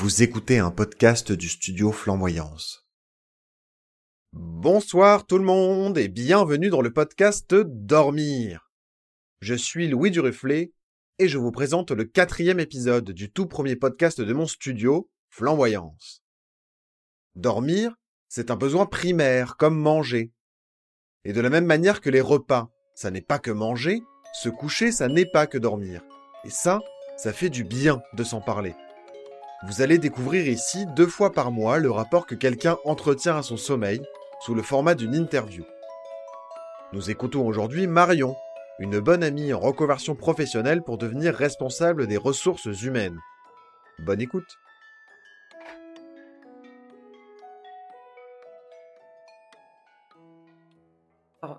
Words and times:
Vous 0.00 0.22
écoutez 0.22 0.58
un 0.58 0.70
podcast 0.70 1.30
du 1.30 1.50
studio 1.50 1.92
Flamboyance. 1.92 2.88
Bonsoir 4.32 5.26
tout 5.26 5.36
le 5.36 5.44
monde 5.44 5.98
et 5.98 6.08
bienvenue 6.08 6.70
dans 6.70 6.80
le 6.80 6.90
podcast 6.90 7.54
Dormir. 7.54 8.70
Je 9.42 9.52
suis 9.52 9.88
Louis 9.88 10.10
Duruflé 10.10 10.72
et 11.18 11.28
je 11.28 11.36
vous 11.36 11.52
présente 11.52 11.90
le 11.90 12.04
quatrième 12.04 12.60
épisode 12.60 13.10
du 13.10 13.30
tout 13.30 13.44
premier 13.44 13.76
podcast 13.76 14.22
de 14.22 14.32
mon 14.32 14.46
studio, 14.46 15.10
Flamboyance. 15.28 16.24
Dormir, 17.34 17.94
c'est 18.26 18.50
un 18.50 18.56
besoin 18.56 18.86
primaire 18.86 19.58
comme 19.58 19.78
manger. 19.78 20.32
Et 21.24 21.34
de 21.34 21.42
la 21.42 21.50
même 21.50 21.66
manière 21.66 22.00
que 22.00 22.08
les 22.08 22.22
repas, 22.22 22.70
ça 22.94 23.10
n'est 23.10 23.20
pas 23.20 23.38
que 23.38 23.50
manger, 23.50 24.00
se 24.32 24.48
coucher, 24.48 24.92
ça 24.92 25.08
n'est 25.08 25.30
pas 25.30 25.46
que 25.46 25.58
dormir. 25.58 26.00
Et 26.46 26.50
ça, 26.50 26.80
ça 27.18 27.34
fait 27.34 27.50
du 27.50 27.64
bien 27.64 28.00
de 28.14 28.24
s'en 28.24 28.40
parler. 28.40 28.74
Vous 29.62 29.82
allez 29.82 29.98
découvrir 29.98 30.48
ici 30.48 30.86
deux 30.96 31.06
fois 31.06 31.32
par 31.32 31.52
mois 31.52 31.78
le 31.78 31.90
rapport 31.90 32.26
que 32.26 32.34
quelqu'un 32.34 32.78
entretient 32.86 33.36
à 33.36 33.42
son 33.42 33.58
sommeil 33.58 34.00
sous 34.40 34.54
le 34.54 34.62
format 34.62 34.94
d'une 34.94 35.14
interview. 35.14 35.64
Nous 36.94 37.10
écoutons 37.10 37.46
aujourd'hui 37.46 37.86
Marion, 37.86 38.34
une 38.78 39.00
bonne 39.00 39.22
amie 39.22 39.52
en 39.52 39.60
reconversion 39.60 40.16
professionnelle 40.16 40.82
pour 40.82 40.96
devenir 40.96 41.34
responsable 41.34 42.06
des 42.06 42.16
ressources 42.16 42.82
humaines. 42.82 43.18
Bonne 43.98 44.22
écoute. 44.22 44.58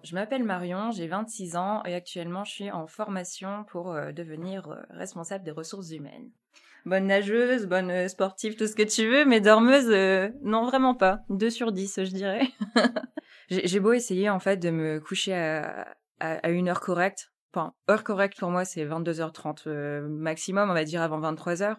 je 0.04 0.16
m'appelle 0.16 0.44
Marion, 0.44 0.90
j'ai 0.90 1.08
26 1.08 1.56
ans 1.56 1.84
et 1.86 1.94
actuellement 1.94 2.44
je 2.44 2.52
suis 2.52 2.72
en 2.72 2.88
formation 2.88 3.64
pour 3.66 3.92
euh, 3.92 4.12
devenir 4.12 4.68
euh, 4.68 4.82
responsable 4.90 5.44
des 5.44 5.52
ressources 5.52 5.92
humaines 5.92 6.32
bonne 6.86 7.08
nageuse, 7.08 7.68
bonne 7.68 7.92
euh, 7.92 8.08
sportive, 8.08 8.56
tout 8.56 8.68
ce 8.68 8.76
que 8.76 8.84
tu 8.84 9.08
veux, 9.08 9.26
mais 9.26 9.42
dormeuse, 9.42 9.90
euh, 9.90 10.30
non, 10.44 10.66
vraiment 10.66 10.96
pas. 10.96 11.22
2 11.30 11.50
sur 11.50 11.72
10, 11.72 12.04
je 12.04 12.12
dirais. 12.12 12.48
j'ai 13.50 13.80
beau 13.80 13.94
essayer, 13.94 14.30
en 14.30 14.40
fait, 14.40 14.58
de 14.58 14.70
me 14.70 15.00
coucher 15.00 15.34
à, 15.34 15.96
à, 16.20 16.50
une 16.50 16.70
heure 16.70 16.82
correcte. 16.82 17.32
Enfin, 17.54 17.74
heure 17.90 18.04
correcte 18.04 18.40
pour 18.40 18.50
moi, 18.50 18.66
c'est 18.66 18.86
22h30 18.86 19.64
euh, 19.68 20.08
maximum, 20.08 20.70
on 20.70 20.74
va 20.74 20.84
dire 20.84 21.02
avant 21.02 21.20
23h. 21.20 21.78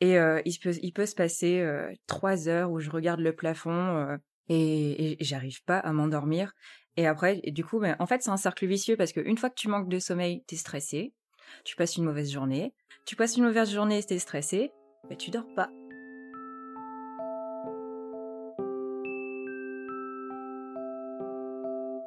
Et 0.00 0.16
il, 0.44 0.58
peut, 0.58 0.74
il 0.82 0.92
peut 0.92 1.06
se 1.06 1.14
passer 1.14 1.66
trois 2.06 2.50
heures 2.50 2.70
où 2.70 2.80
je 2.80 2.90
regarde 2.90 3.20
le 3.20 3.34
plafond 3.34 4.18
et, 4.50 5.16
j'arrive 5.20 5.64
pas 5.64 5.78
à 5.78 5.90
m'endormir. 5.94 6.52
Et 6.98 7.06
après, 7.06 7.40
du 7.46 7.64
coup, 7.64 7.80
ben, 7.80 7.96
en 7.98 8.06
fait, 8.06 8.22
c'est 8.22 8.30
un 8.30 8.36
cercle 8.36 8.66
vicieux 8.66 8.96
parce 8.98 9.12
qu'une 9.12 9.38
fois 9.38 9.48
que 9.48 9.54
tu 9.54 9.68
manques 9.68 9.88
de 9.88 9.98
sommeil, 9.98 10.44
t'es 10.46 10.56
stressé, 10.56 11.14
tu 11.64 11.76
passes 11.76 11.96
une 11.96 12.04
mauvaise 12.04 12.30
journée, 12.30 12.72
tu 13.04 13.16
passes 13.16 13.36
une 13.36 13.44
mauvaise 13.44 13.70
journée 13.70 14.02
t'es 14.02 14.18
stressé, 14.18 14.72
mais 15.08 15.16
tu 15.16 15.30
dors 15.30 15.52
pas. 15.54 15.70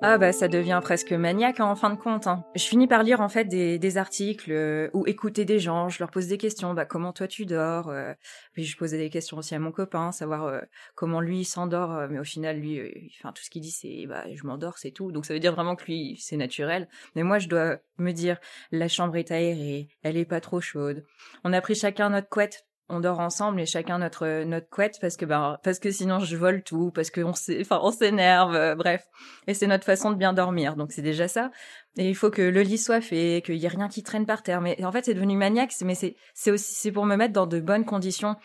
Ah 0.02 0.17
bah 0.17 0.31
ça 0.31 0.47
devient 0.47 0.80
presque 0.81 1.11
maniaque 1.11 1.59
hein, 1.59 1.66
en 1.66 1.75
fin 1.75 1.89
de 1.89 1.97
compte. 1.97 2.25
Hein. 2.25 2.45
Je 2.55 2.64
finis 2.64 2.88
par 2.88 3.03
lire 3.03 3.19
en 3.19 3.28
fait 3.28 3.44
des, 3.44 3.97
articles 3.97 4.50
euh, 4.50 4.89
ou 4.94 5.05
écouter 5.08 5.44
des 5.44 5.59
gens. 5.59 5.89
Je 5.89 6.00
leur 6.00 6.09
pose 6.09 6.28
des 6.28 6.38
questions. 6.38 6.73
Bah 6.73 6.86
comment 6.86 7.11
toi 7.11 7.28
tu 7.28 7.45
dors 7.45 7.89
euh, 7.89 8.14
Puis 8.53 8.64
je 8.64 8.77
posais 8.77 8.97
des 8.97 9.09
questions 9.09 9.38
aussi 9.38 9.55
à 9.55 9.59
mon 9.59 9.73
copain, 9.73 10.14
savoir 10.14 10.45
euh, 10.45 10.61
comment 10.95 11.20
lui 11.20 11.44
s'endort. 11.44 12.08
mais 12.09 12.17
au 12.17 12.23
final 12.23 12.59
lui, 12.59 13.11
enfin 13.20 13.33
tout 13.33 13.44
ce 13.44 13.50
qu'il 13.50 13.61
dit 13.61 13.72
c'est 13.72 14.05
bah 14.08 14.23
je 14.33 14.47
m'endors 14.47 14.77
c'est 14.77 14.92
tout. 14.92 15.11
Donc 15.11 15.25
ça 15.25 15.33
veut 15.33 15.42
dire 15.42 15.53
vraiment 15.53 15.75
que 15.75 15.83
lui 15.83 16.17
c'est 16.22 16.38
naturel. 16.38 16.88
Mais 17.17 17.23
moi 17.23 17.38
je 17.38 17.50
dois 17.50 17.80
me 17.97 18.14
dire 18.14 18.39
la 18.72 18.88
chambre 18.88 19.17
est 19.17 19.31
aérée, 19.31 19.89
elle 20.02 20.16
est 20.16 20.23
pas 20.23 20.39
trop 20.39 20.61
chaude. 20.61 21.03
On 21.44 21.52
a 21.52 21.59
pris 21.59 21.75
chacun 21.75 22.09
notre 22.09 22.30
couette 22.30 22.69
on 22.90 23.00
dort 23.00 23.20
ensemble 23.20 23.62
et 23.62 23.66
chacun 23.66 24.00
notre 24.00 24.44
notre 24.44 24.67
couette 24.70 24.98
parce 25.00 25.16
que 25.16 25.26
ben 25.26 25.58
parce 25.64 25.80
que 25.80 25.92
sinon 25.92 26.20
je 26.20 26.36
vole 26.36 26.64
tout 26.64 26.92
parce 26.92 27.11
qu'on 27.11 27.30
enfin 27.32 27.80
on 27.83 27.92
s'énerve 27.92 28.55
euh, 28.55 28.76
bref. 28.76 29.05
Et 29.48 29.54
c'est 29.54 29.67
notre 29.67 29.86
façon 29.86 30.11
de 30.11 30.16
bien 30.16 30.33
dormir 30.33 30.76
donc 30.76 30.92
c'est 30.92 31.04
déjà 31.04 31.27
ça. 31.27 31.52
Et 31.98 32.10
il 32.10 32.16
faut 32.16 32.32
que 32.32 32.42
le 32.42 32.61
lit 32.61 32.80
soit 32.80 33.02
fait 33.02 33.44
qu'il 33.45 33.55
y 33.55 33.66
ait 33.66 33.70
rien 33.70 33.89
qui 33.89 34.02
traîne 34.04 34.26
par 34.26 34.42
terre. 34.42 34.61
Mais 34.61 34.83
en 34.83 34.92
fait 34.92 35.05
c'est 35.05 35.14
devenu 35.14 35.38
maniaque 35.38 35.73
mais 35.83 35.95
c'est 35.95 36.16
c'est 36.33 36.52
aussi 36.52 36.73
c'est 36.73 36.92
pour 36.92 37.05
me 37.05 37.16
mettre 37.16 37.33
dans 37.33 37.48
de 37.48 37.60
bonnes 37.60 37.86
conditions. 37.86 38.36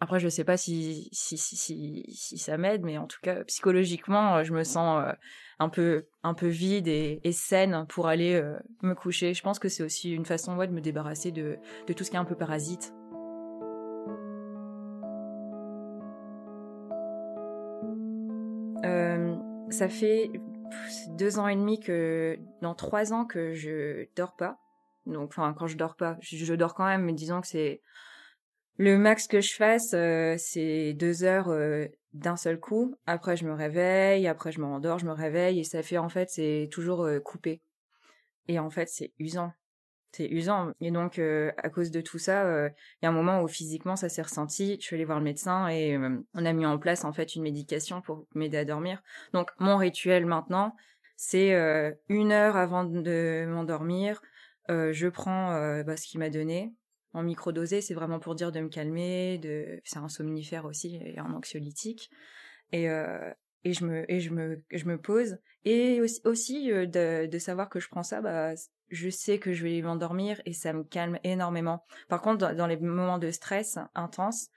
Après 0.00 0.20
je 0.20 0.28
sais 0.28 0.44
pas 0.44 0.58
si 0.58 1.08
si 1.12 1.38
si 1.38 1.56
si, 1.56 2.38
ça 2.38 2.58
m'aide 2.58 2.82
mais 2.84 2.98
en 2.98 3.06
tout 3.06 3.18
cas 3.22 3.44
psychologiquement 3.44 4.44
je 4.44 4.52
me 4.52 4.62
sens 4.62 5.02
euh, 5.04 5.12
un 5.58 5.70
peu 5.70 6.06
un 6.22 6.34
peu 6.34 6.48
vide 6.48 6.86
et, 6.86 7.20
saine 7.32 7.86
pour 7.88 8.08
aller 8.08 8.34
euh, 8.34 8.58
me 8.82 8.94
coucher. 8.94 9.32
Je 9.32 9.42
pense 9.42 9.58
que 9.58 9.70
c'est 9.70 9.82
aussi 9.82 10.12
une 10.12 10.26
façon 10.26 10.54
de 10.56 10.66
me 10.66 10.82
débarrasser 10.82 11.32
de 11.32 11.56
de 11.86 11.92
tout 11.94 12.04
ce 12.04 12.10
qui 12.10 12.16
est 12.16 12.20
un 12.20 12.26
peu 12.26 12.36
parasite 12.36 12.92
ça 19.70 19.88
fait 19.88 20.30
deux 21.08 21.38
ans 21.38 21.48
et 21.48 21.56
demi 21.56 21.80
que, 21.80 22.38
dans 22.62 22.74
trois 22.74 23.12
ans 23.12 23.24
que 23.24 23.54
je 23.54 24.06
dors 24.16 24.36
pas. 24.36 24.58
Donc, 25.06 25.30
enfin, 25.30 25.54
quand 25.58 25.66
je 25.66 25.76
dors 25.76 25.96
pas, 25.96 26.16
je, 26.20 26.54
dors 26.54 26.74
quand 26.74 26.84
même, 26.86 27.02
mais 27.02 27.12
disons 27.12 27.40
que 27.40 27.46
c'est 27.46 27.80
le 28.76 28.98
max 28.98 29.26
que 29.26 29.40
je 29.40 29.54
fasse, 29.54 29.92
euh, 29.94 30.36
c'est 30.38 30.92
deux 30.92 31.24
heures 31.24 31.48
euh, 31.48 31.86
d'un 32.12 32.36
seul 32.36 32.60
coup. 32.60 32.94
Après, 33.06 33.36
je 33.36 33.44
me 33.44 33.52
réveille, 33.52 34.28
après 34.28 34.52
je 34.52 34.60
me 34.60 34.66
rendors, 34.66 34.98
je 34.98 35.06
me 35.06 35.12
réveille, 35.12 35.60
et 35.60 35.64
ça 35.64 35.82
fait 35.82 35.98
en 35.98 36.08
fait, 36.08 36.28
c'est 36.30 36.68
toujours 36.70 37.04
euh, 37.04 37.20
coupé. 37.20 37.62
Et 38.46 38.58
en 38.58 38.70
fait, 38.70 38.88
c'est 38.88 39.12
usant 39.18 39.52
c'est 40.18 40.28
usant. 40.28 40.72
Et 40.80 40.90
donc, 40.90 41.18
euh, 41.18 41.52
à 41.58 41.70
cause 41.70 41.92
de 41.92 42.00
tout 42.00 42.18
ça, 42.18 42.44
euh, 42.44 42.68
il 43.00 43.04
y 43.04 43.06
a 43.06 43.08
un 43.08 43.12
moment 43.12 43.42
où 43.42 43.48
physiquement 43.48 43.94
ça 43.94 44.08
s'est 44.08 44.22
ressenti. 44.22 44.76
Je 44.80 44.84
suis 44.84 44.96
allée 44.96 45.04
voir 45.04 45.18
le 45.18 45.24
médecin 45.24 45.68
et 45.68 45.96
euh, 45.96 46.18
on 46.34 46.44
a 46.44 46.52
mis 46.52 46.66
en 46.66 46.76
place 46.78 47.04
en 47.04 47.12
fait 47.12 47.36
une 47.36 47.42
médication 47.42 48.02
pour 48.02 48.26
m'aider 48.34 48.58
à 48.58 48.64
dormir. 48.64 49.00
Donc, 49.32 49.50
mon 49.60 49.76
rituel 49.76 50.26
maintenant, 50.26 50.74
c'est 51.16 51.52
une 52.08 52.30
heure 52.30 52.56
avant 52.56 52.84
de 52.84 53.44
m'endormir, 53.48 54.22
je 54.68 55.08
prends 55.08 55.82
bah, 55.82 55.96
ce 55.96 56.06
qu'il 56.06 56.20
m'a 56.20 56.30
donné. 56.30 56.72
En 57.12 57.24
microdosé, 57.24 57.80
c'est 57.80 57.94
vraiment 57.94 58.20
pour 58.20 58.36
dire 58.36 58.52
de 58.52 58.60
me 58.60 58.68
calmer, 58.68 59.38
de 59.38 59.80
c'est 59.82 59.98
un 59.98 60.08
somnifère 60.08 60.64
aussi 60.64 61.00
et 61.04 61.18
un 61.18 61.32
anxiolytique. 61.32 62.08
Et, 62.70 62.84
et 62.84 63.72
je 63.72 63.84
me 63.84 64.08
et 64.08 64.20
je 64.20 64.30
me 64.30 64.62
je 64.70 64.84
me 64.84 64.96
pose 64.96 65.38
et 65.64 66.00
aussi, 66.24 66.70
de 66.70 67.38
savoir 67.38 67.68
que 67.68 67.80
je 67.80 67.88
prends 67.88 68.04
ça 68.04 68.20
bah 68.20 68.54
je 68.90 69.10
sais 69.10 69.38
que 69.38 69.52
je 69.52 69.64
vais 69.64 69.82
m'endormir 69.82 70.40
et 70.44 70.52
ça 70.52 70.72
me 70.72 70.84
calme 70.84 71.18
énormément. 71.24 71.84
Par 72.08 72.20
contre, 72.20 72.54
dans, 72.54 72.66
les 72.66 72.76
moments 72.76 73.18
de 73.18 73.30
stress 73.30 73.78
intense, 73.94 74.48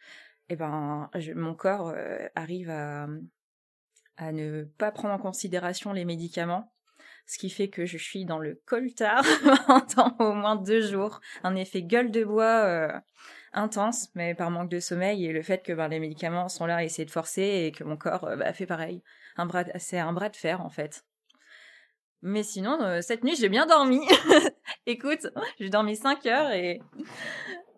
eh 0.49 0.55
ben, 0.55 1.09
mon 1.35 1.53
corps 1.53 1.89
euh, 1.89 2.27
arrive 2.35 2.69
à, 2.69 3.07
à 4.17 4.31
ne 4.31 4.63
pas 4.63 4.91
prendre 4.91 5.13
en 5.13 5.19
considération 5.19 5.93
les 5.93 6.05
médicaments, 6.05 6.71
ce 7.25 7.37
qui 7.37 7.49
fait 7.49 7.69
que 7.69 7.85
je 7.85 7.97
suis 7.97 8.25
dans 8.25 8.39
le 8.39 8.61
coltard 8.65 9.23
pendant 9.67 10.15
au 10.19 10.33
moins 10.33 10.55
deux 10.55 10.81
jours, 10.81 11.21
un 11.43 11.55
effet 11.55 11.83
gueule 11.83 12.11
de 12.11 12.23
bois 12.23 12.65
euh, 12.65 12.91
intense, 13.53 14.09
mais 14.15 14.35
par 14.35 14.51
manque 14.51 14.69
de 14.69 14.79
sommeil 14.79 15.25
et 15.25 15.33
le 15.33 15.41
fait 15.41 15.63
que 15.63 15.73
ben, 15.73 15.87
les 15.87 15.99
médicaments 15.99 16.49
sont 16.49 16.65
là 16.65 16.77
à 16.77 16.83
essayer 16.83 17.05
de 17.05 17.11
forcer 17.11 17.41
et 17.41 17.71
que 17.71 17.83
mon 17.83 17.97
corps 17.97 18.25
euh, 18.25 18.35
bah, 18.35 18.53
fait 18.53 18.65
pareil. 18.65 19.01
C'est 19.77 19.99
un 19.99 20.13
bras 20.13 20.29
de 20.29 20.35
fer 20.35 20.61
en 20.61 20.69
fait. 20.69 21.05
Mais 22.21 22.43
sinon, 22.43 22.79
euh, 22.81 23.01
cette 23.01 23.23
nuit, 23.23 23.35
j'ai 23.35 23.49
bien 23.49 23.65
dormi. 23.65 23.99
Écoute, 24.85 25.27
j'ai 25.59 25.69
dormi 25.69 25.95
5 25.95 26.25
heures 26.27 26.51
et, 26.51 26.79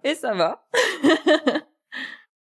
et 0.04 0.16
ça 0.16 0.34
va. 0.34 0.68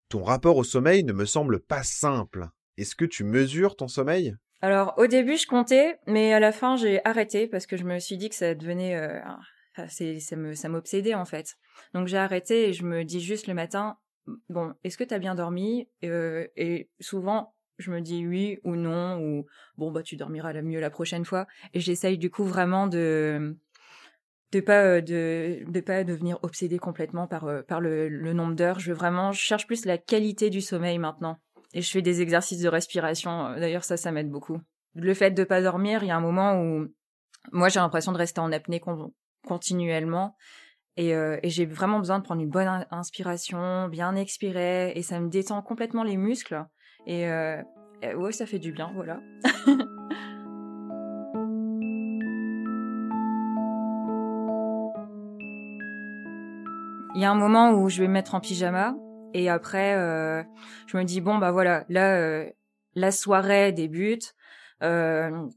ton 0.09 0.24
rapport 0.24 0.58
au 0.58 0.64
sommeil 0.64 1.03
ne 1.03 1.14
me 1.14 1.25
semble 1.25 1.59
pas 1.59 1.84
simple. 1.84 2.48
Est-ce 2.78 2.96
que 2.96 3.06
tu 3.06 3.24
mesures 3.24 3.75
ton 3.75 3.88
sommeil? 3.88 4.36
Alors, 4.62 4.94
au 4.98 5.08
début, 5.08 5.38
je 5.38 5.48
comptais, 5.48 6.00
mais 6.08 6.34
à 6.34 6.40
la 6.40 6.52
fin, 6.52 6.75
j'ai 6.75 7.00
arrêté 7.06 7.48
parce 7.48 7.66
que 7.68 7.78
je 7.78 7.84
me 7.84 8.00
suis 8.00 8.18
dit 8.18 8.30
que 8.30 8.36
ça 8.36 8.56
devenait... 8.56 8.95
Euh, 8.95 9.19
ça, 9.88 10.36
me, 10.36 10.54
ça 10.56 10.69
m'obsédait, 10.69 11.13
en 11.13 11.25
fait. 11.25 11.56
Donc, 11.94 12.07
j'ai 12.07 12.18
arrêté 12.18 12.69
et 12.69 12.74
je 12.74 12.83
me 12.83 13.04
dis 13.04 13.22
juste 13.22 13.48
le 13.48 13.54
matin, 13.54 13.98
bon, 14.50 14.74
est-ce 14.83 14.98
que 14.98 15.04
tu 15.04 15.13
as 15.13 15.19
bien 15.19 15.36
dormi? 15.36 15.88
Euh, 16.04 16.48
Et 16.56 16.90
souvent, 17.00 17.54
je 17.77 17.91
me 17.91 18.01
dis 18.01 18.25
oui 18.25 18.59
ou 18.63 18.75
non 18.75 19.19
ou 19.19 19.45
bon 19.77 19.91
bah 19.91 20.03
tu 20.03 20.15
dormiras 20.15 20.53
la 20.53 20.62
mieux 20.62 20.79
la 20.79 20.89
prochaine 20.89 21.25
fois. 21.25 21.47
Et 21.74 21.79
j'essaye 21.79 22.18
du 22.18 22.29
coup 22.29 22.44
vraiment 22.44 22.88
de 22.88 23.56
de 24.51 24.59
pas 24.59 24.83
euh, 24.83 25.01
de 25.01 25.63
de 25.68 25.79
pas 25.81 26.03
devenir 26.03 26.39
obsédée 26.41 26.79
complètement 26.79 27.27
par 27.27 27.45
euh, 27.45 27.62
par 27.62 27.81
le, 27.81 28.09
nombre 28.33 28.56
d'heures. 28.56 28.79
Je 28.79 28.91
veux 28.91 28.97
vraiment 28.97 29.31
je 29.31 29.39
cherche 29.39 29.68
plus 29.68 29.85
la 29.85 29.97
qualité 29.97 30.50
du 30.50 30.62
sommeil 30.62 30.97
maintenant. 30.97 31.38
Et 31.74 31.81
je 31.81 31.91
fais 31.91 32.01
des 32.01 32.21
exercices 32.21 32.62
de 32.62 32.69
respiration 32.69 33.53
d'ailleurs 33.53 33.83
ça 33.83 33.97
ça 33.97 34.12
m'aide 34.12 34.30
beaucoup. 34.30 34.59
Le 34.95 35.13
fait 35.13 35.31
de 35.31 35.44
pas 35.44 35.62
dormir 35.62 36.03
il 36.03 36.07
y 36.07 36.12
a 36.12 36.18
un 36.18 36.21
moment 36.21 36.62
où 36.62 36.88
moi 37.51 37.69
j'ai 37.69 37.80
l'impression 37.80 38.12
de 38.12 38.18
rester 38.18 38.41
en 38.41 38.51
apnée 38.51 38.81
continuellement. 39.47 40.35
Et, 41.00 41.13
euh, 41.13 41.38
et 41.44 41.50
j'ai 41.51 41.68
vraiment 41.68 42.00
besoin 42.00 42.18
de 42.18 42.23
prendre 42.23 42.41
une 42.41 42.50
bonne 42.50 42.88
inspiration 42.89 43.88
bien 43.88 44.15
expirer. 44.15 44.94
Et 44.95 45.03
ça 45.03 45.19
me 45.19 45.30
détend 45.30 45.62
complètement 45.62 46.03
les 46.03 46.18
muscles 46.18 46.65
et 47.07 47.27
euh, 47.27 47.63
ouais, 48.15 48.31
ça 48.33 48.45
fait 48.45 48.59
du 48.59 48.71
bien, 48.71 48.92
voilà. 48.94 49.19
Il 57.15 57.21
y 57.21 57.25
a 57.25 57.31
un 57.31 57.36
moment 57.36 57.71
où 57.71 57.89
je 57.89 58.01
vais 58.01 58.07
me 58.07 58.13
mettre 58.13 58.36
en 58.36 58.39
pyjama 58.39 58.95
et 59.33 59.50
après, 59.50 59.95
euh, 59.95 60.44
je 60.86 60.98
me 60.98 61.04
dis 61.04 61.19
bon 61.19 61.39
bah 61.39 61.51
voilà, 61.51 61.83
là 61.89 62.15
euh, 62.18 62.48
la 62.94 63.12
soirée 63.12 63.71
débute. 63.71 64.36
Euh, 64.83 65.47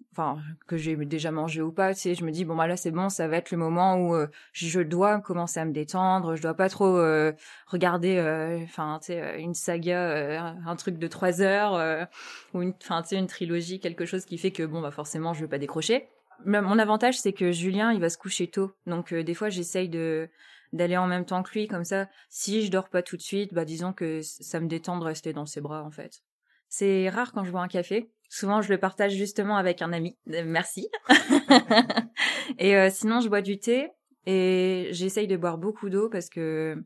que 0.66 0.78
j'ai 0.78 0.96
déjà 0.96 1.30
mangé 1.30 1.60
ou 1.60 1.72
pas, 1.72 1.92
tu 1.92 2.00
sais, 2.00 2.14
je 2.14 2.24
me 2.24 2.30
dis 2.30 2.46
bon 2.46 2.56
bah 2.56 2.66
là 2.66 2.78
c'est 2.78 2.90
bon, 2.90 3.10
ça 3.10 3.28
va 3.28 3.36
être 3.36 3.50
le 3.50 3.58
moment 3.58 3.96
où 3.96 4.14
euh, 4.14 4.28
je 4.52 4.80
dois 4.80 5.20
commencer 5.20 5.60
à 5.60 5.66
me 5.66 5.72
détendre, 5.72 6.36
je 6.36 6.42
dois 6.42 6.54
pas 6.54 6.70
trop 6.70 6.96
euh, 6.96 7.32
regarder, 7.66 8.18
enfin 8.64 8.98
tu 9.02 9.08
sais 9.08 9.38
une 9.38 9.52
saga, 9.52 10.54
un 10.66 10.76
truc 10.76 10.96
de 10.96 11.06
trois 11.06 11.42
heures 11.42 12.08
ou 12.54 12.62
une, 12.62 12.72
enfin 12.82 13.02
tu 13.02 13.08
sais 13.08 13.16
une 13.16 13.26
trilogie, 13.26 13.78
quelque 13.78 14.06
chose 14.06 14.24
qui 14.24 14.38
fait 14.38 14.52
que 14.52 14.62
bon 14.62 14.80
bah 14.80 14.90
forcément 14.90 15.34
je 15.34 15.42
veux 15.42 15.48
pas 15.48 15.58
décrocher. 15.58 16.08
Mon 16.46 16.78
avantage 16.78 17.20
c'est 17.20 17.34
que 17.34 17.52
Julien 17.52 17.92
il 17.92 18.00
va 18.00 18.08
se 18.08 18.16
coucher 18.16 18.46
tôt, 18.48 18.72
donc 18.86 19.12
des 19.12 19.34
fois 19.34 19.50
j'essaye 19.50 19.90
de 19.90 20.30
d'aller 20.72 20.96
en 20.96 21.06
même 21.06 21.26
temps 21.26 21.42
que 21.42 21.52
lui 21.52 21.68
comme 21.68 21.84
ça. 21.84 22.08
Si 22.30 22.64
je 22.64 22.70
dors 22.70 22.88
pas 22.88 23.02
tout 23.02 23.18
de 23.18 23.22
suite, 23.22 23.52
bah 23.52 23.66
disons 23.66 23.92
que 23.92 24.22
ça 24.22 24.60
me 24.60 24.66
détend 24.66 24.98
de 24.98 25.04
rester 25.04 25.34
dans 25.34 25.46
ses 25.46 25.60
bras 25.60 25.84
en 25.84 25.90
fait. 25.90 26.22
C'est 26.70 27.10
rare 27.10 27.32
quand 27.32 27.44
je 27.44 27.50
bois 27.50 27.62
un 27.62 27.68
café. 27.68 28.10
Souvent, 28.32 28.62
je 28.62 28.70
le 28.70 28.78
partage 28.78 29.12
justement 29.12 29.58
avec 29.58 29.82
un 29.82 29.92
ami. 29.92 30.16
Euh, 30.30 30.44
merci. 30.46 30.88
et 32.58 32.74
euh, 32.76 32.88
sinon, 32.90 33.20
je 33.20 33.28
bois 33.28 33.42
du 33.42 33.58
thé 33.58 33.90
et 34.24 34.88
j'essaye 34.92 35.26
de 35.26 35.36
boire 35.36 35.58
beaucoup 35.58 35.90
d'eau 35.90 36.08
parce 36.08 36.30
que 36.30 36.82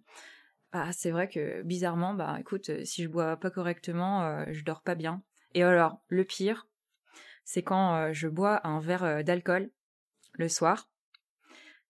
bah, 0.73 0.89
c'est 0.91 1.13
vrai 1.13 1.29
que 1.29 1.63
bizarrement, 1.63 2.15
bah 2.15 2.37
écoute, 2.41 2.71
euh, 2.71 2.85
si 2.85 3.05
je 3.05 3.09
bois 3.09 3.37
pas 3.37 3.51
correctement, 3.51 4.45
je 4.51 4.65
dors 4.65 4.83
pas 4.83 4.97
bien. 4.97 5.23
Et 5.55 5.63
alors, 5.63 6.01
le 6.09 6.25
pire, 6.25 6.67
c'est 7.45 7.63
quand 7.63 8.13
je 8.13 8.27
bois 8.27 8.67
un 8.67 8.81
verre 8.81 9.23
d'alcool 9.23 9.71
le 10.33 10.49
soir 10.49 10.89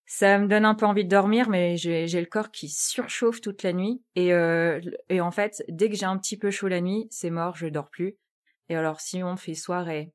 ça 0.06 0.38
me 0.38 0.46
donne 0.46 0.64
un 0.64 0.74
peu 0.74 0.86
envie 0.86 1.04
de 1.04 1.08
dormir, 1.08 1.48
mais 1.48 1.76
j'ai 1.76 2.06
le 2.06 2.26
corps 2.26 2.50
qui 2.50 2.68
surchauffe 2.68 3.40
toute 3.40 3.62
la 3.62 3.72
nuit. 3.72 4.02
Et, 4.16 4.32
euh, 4.32 4.80
et 5.08 5.20
en 5.20 5.30
fait, 5.30 5.64
dès 5.68 5.88
que 5.88 5.96
j'ai 5.96 6.04
un 6.04 6.18
petit 6.18 6.36
peu 6.36 6.50
chaud 6.50 6.68
la 6.68 6.80
nuit, 6.80 7.06
c'est 7.10 7.30
mort, 7.30 7.56
je 7.56 7.66
dors 7.66 7.88
plus. 7.88 8.16
Et 8.68 8.76
alors, 8.76 9.00
si 9.00 9.22
on 9.22 9.36
fait 9.36 9.54
soirée 9.54 10.12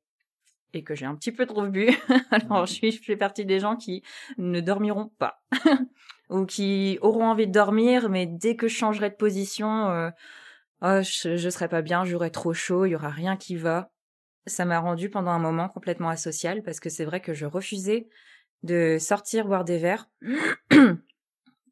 et 0.72 0.84
que 0.84 0.94
j'ai 0.94 1.06
un 1.06 1.16
petit 1.16 1.32
peu 1.32 1.46
trop 1.46 1.66
bu, 1.66 1.88
alors 2.30 2.66
je, 2.66 2.72
suis, 2.72 2.90
je 2.92 3.02
fais 3.02 3.16
partie 3.16 3.44
des 3.44 3.58
gens 3.58 3.76
qui 3.76 4.02
ne 4.38 4.60
dormiront 4.60 5.10
pas. 5.18 5.42
Ou 6.30 6.46
qui 6.46 6.96
auront 7.02 7.24
envie 7.24 7.48
de 7.48 7.52
dormir, 7.52 8.08
mais 8.08 8.24
dès 8.24 8.54
que 8.54 8.68
je 8.68 8.76
changerai 8.76 9.10
de 9.10 9.16
position, 9.16 9.88
euh, 9.90 10.10
oh, 10.82 11.00
je, 11.02 11.36
je 11.36 11.50
serai 11.50 11.66
pas 11.66 11.82
bien, 11.82 12.04
j'aurai 12.04 12.30
trop 12.30 12.52
chaud, 12.52 12.86
il 12.86 12.90
y 12.90 12.94
aura 12.94 13.10
rien 13.10 13.36
qui 13.36 13.56
va. 13.56 13.90
Ça 14.46 14.64
m'a 14.64 14.78
rendu 14.78 15.10
pendant 15.10 15.32
un 15.32 15.40
moment 15.40 15.68
complètement 15.68 16.08
asocial 16.08 16.62
parce 16.62 16.78
que 16.78 16.88
c'est 16.88 17.04
vrai 17.04 17.20
que 17.20 17.34
je 17.34 17.46
refusais 17.46 18.08
de 18.62 18.98
sortir 18.98 19.46
boire 19.46 19.64
des 19.64 19.78
verres, 19.78 20.08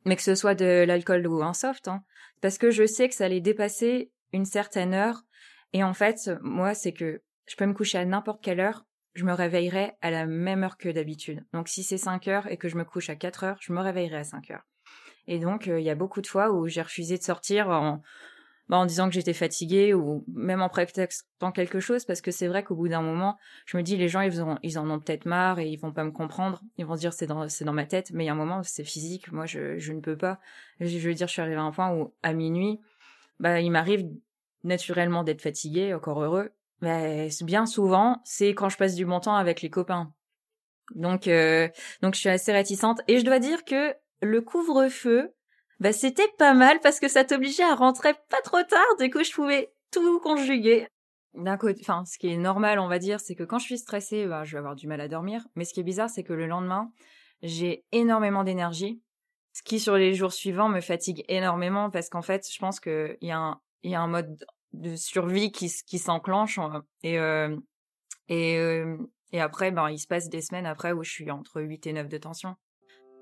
mais 0.04 0.16
que 0.16 0.22
ce 0.22 0.34
soit 0.34 0.54
de 0.54 0.84
l'alcool 0.86 1.26
ou 1.26 1.42
un 1.42 1.52
soft, 1.52 1.88
hein, 1.88 2.02
parce 2.40 2.58
que 2.58 2.70
je 2.70 2.86
sais 2.86 3.08
que 3.08 3.14
ça 3.14 3.26
allait 3.26 3.40
dépasser 3.40 4.10
une 4.32 4.44
certaine 4.44 4.94
heure. 4.94 5.24
Et 5.72 5.84
en 5.84 5.94
fait, 5.94 6.30
moi, 6.42 6.74
c'est 6.74 6.92
que 6.92 7.22
je 7.46 7.56
peux 7.56 7.66
me 7.66 7.74
coucher 7.74 7.98
à 7.98 8.04
n'importe 8.04 8.42
quelle 8.42 8.60
heure, 8.60 8.84
je 9.14 9.24
me 9.24 9.32
réveillerai 9.32 9.92
à 10.00 10.10
la 10.10 10.26
même 10.26 10.62
heure 10.62 10.76
que 10.76 10.88
d'habitude. 10.88 11.44
Donc 11.52 11.68
si 11.68 11.82
c'est 11.82 11.98
5 11.98 12.28
heures 12.28 12.50
et 12.50 12.56
que 12.56 12.68
je 12.68 12.76
me 12.76 12.84
couche 12.84 13.10
à 13.10 13.16
4 13.16 13.44
heures, 13.44 13.58
je 13.60 13.72
me 13.72 13.80
réveillerai 13.80 14.18
à 14.18 14.24
5 14.24 14.50
heures. 14.50 14.66
Et 15.26 15.38
donc, 15.38 15.66
euh, 15.66 15.80
il 15.80 15.84
y 15.84 15.90
a 15.90 15.94
beaucoup 15.94 16.22
de 16.22 16.26
fois 16.26 16.52
où 16.52 16.68
j'ai 16.68 16.82
refusé 16.82 17.18
de 17.18 17.22
sortir 17.22 17.68
en, 17.68 18.02
bah, 18.68 18.76
en 18.76 18.86
disant 18.86 19.08
que 19.08 19.14
j'étais 19.14 19.32
fatiguée 19.32 19.94
ou 19.94 20.24
même 20.28 20.60
en 20.60 20.68
prétextant 20.68 21.52
quelque 21.52 21.80
chose 21.80 22.04
parce 22.04 22.20
que 22.20 22.30
c'est 22.30 22.46
vrai 22.46 22.62
qu'au 22.62 22.76
bout 22.76 22.88
d'un 22.88 23.00
moment, 23.00 23.38
je 23.64 23.76
me 23.78 23.82
dis 23.82 23.96
les 23.96 24.08
gens 24.08 24.20
ils, 24.20 24.78
en 24.78 24.90
ont 24.90 25.00
peut-être 25.00 25.24
marre 25.24 25.58
et 25.58 25.68
ils 25.68 25.78
vont 25.78 25.92
pas 25.92 26.04
me 26.04 26.10
comprendre, 26.10 26.62
ils 26.76 26.84
vont 26.84 26.94
se 26.94 27.00
dire 27.00 27.12
c'est 27.14 27.26
dans 27.26 27.46
dans 27.46 27.72
ma 27.72 27.86
tête, 27.86 28.10
mais 28.12 28.24
il 28.24 28.26
y 28.26 28.30
a 28.30 28.32
un 28.32 28.36
moment 28.36 28.62
c'est 28.62 28.84
physique, 28.84 29.32
moi 29.32 29.46
je 29.46 29.78
je 29.78 29.92
ne 29.92 30.00
peux 30.00 30.16
pas. 30.16 30.38
Je, 30.80 30.98
veux 30.98 31.14
dire 31.14 31.28
je 31.28 31.32
suis 31.32 31.40
arrivée 31.40 31.56
à 31.56 31.62
un 31.62 31.72
point 31.72 31.94
où 31.94 32.12
à 32.22 32.34
minuit, 32.34 32.78
bah 33.40 33.60
il 33.60 33.70
m'arrive 33.70 34.06
naturellement 34.64 35.24
d'être 35.24 35.42
fatiguée, 35.42 35.94
encore 35.94 36.22
heureux, 36.22 36.50
mais 36.80 37.28
bien 37.42 37.66
souvent, 37.66 38.20
c'est 38.24 38.54
quand 38.54 38.68
je 38.68 38.76
passe 38.76 38.94
du 38.94 39.04
bon 39.06 39.20
temps 39.20 39.36
avec 39.36 39.62
les 39.62 39.70
copains. 39.70 40.12
Donc 40.94 41.28
euh, 41.28 41.68
donc 42.02 42.14
je 42.14 42.20
suis 42.20 42.28
assez 42.28 42.52
réticente 42.52 43.00
et 43.08 43.18
je 43.18 43.24
dois 43.24 43.38
dire 43.38 43.64
que 43.64 43.94
le 44.22 44.40
couvre-feu 44.40 45.34
bah 45.80 45.92
c'était 45.92 46.28
pas 46.38 46.54
mal 46.54 46.80
parce 46.80 46.98
que 46.98 47.08
ça 47.08 47.24
t'obligeait 47.24 47.62
à 47.62 47.74
rentrer 47.74 48.14
pas 48.30 48.40
trop 48.42 48.62
tard, 48.62 48.96
du 48.98 49.10
coup 49.10 49.22
je 49.22 49.32
pouvais 49.32 49.72
tout 49.92 50.20
conjuguer. 50.20 50.88
D'un 51.34 51.56
côté, 51.56 51.80
enfin, 51.82 52.04
ce 52.04 52.18
qui 52.18 52.28
est 52.28 52.36
normal, 52.36 52.78
on 52.78 52.88
va 52.88 52.98
dire, 52.98 53.20
c'est 53.20 53.34
que 53.34 53.44
quand 53.44 53.58
je 53.58 53.66
suis 53.66 53.78
stressée, 53.78 54.26
bah, 54.26 54.44
je 54.44 54.52
vais 54.52 54.58
avoir 54.58 54.74
du 54.74 54.88
mal 54.88 55.00
à 55.00 55.08
dormir. 55.08 55.46
Mais 55.54 55.64
ce 55.64 55.72
qui 55.72 55.80
est 55.80 55.84
bizarre, 55.84 56.10
c'est 56.10 56.24
que 56.24 56.32
le 56.32 56.46
lendemain, 56.46 56.90
j'ai 57.42 57.84
énormément 57.92 58.44
d'énergie, 58.44 59.00
ce 59.52 59.62
qui 59.62 59.78
sur 59.78 59.96
les 59.96 60.14
jours 60.14 60.32
suivants 60.32 60.68
me 60.68 60.80
fatigue 60.80 61.24
énormément 61.28 61.90
parce 61.90 62.08
qu'en 62.08 62.22
fait, 62.22 62.48
je 62.50 62.58
pense 62.58 62.80
qu'il 62.80 63.18
y 63.20 63.30
a 63.30 63.38
un, 63.38 63.60
il 63.82 63.90
y 63.90 63.94
a 63.94 64.00
un 64.00 64.08
mode 64.08 64.44
de 64.72 64.96
survie 64.96 65.50
qui, 65.50 65.72
qui 65.86 65.98
s'enclenche 65.98 66.60
et 67.02 67.18
euh, 67.18 67.56
et 68.28 68.58
euh, 68.58 68.96
et 69.32 69.40
après, 69.40 69.70
ben, 69.70 69.90
il 69.90 69.98
se 69.98 70.06
passe 70.06 70.28
des 70.28 70.40
semaines 70.40 70.66
après 70.66 70.92
où 70.92 71.02
je 71.02 71.10
suis 71.10 71.30
entre 71.30 71.60
8 71.60 71.86
et 71.86 71.92
9 71.92 72.08
de 72.08 72.18
tension 72.18 72.54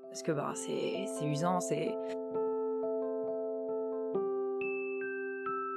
parce 0.07 0.23
que 0.23 0.31
bah 0.31 0.53
c'est 0.55 1.05
c'est 1.17 1.25
usant, 1.25 1.59
c'est 1.59 1.93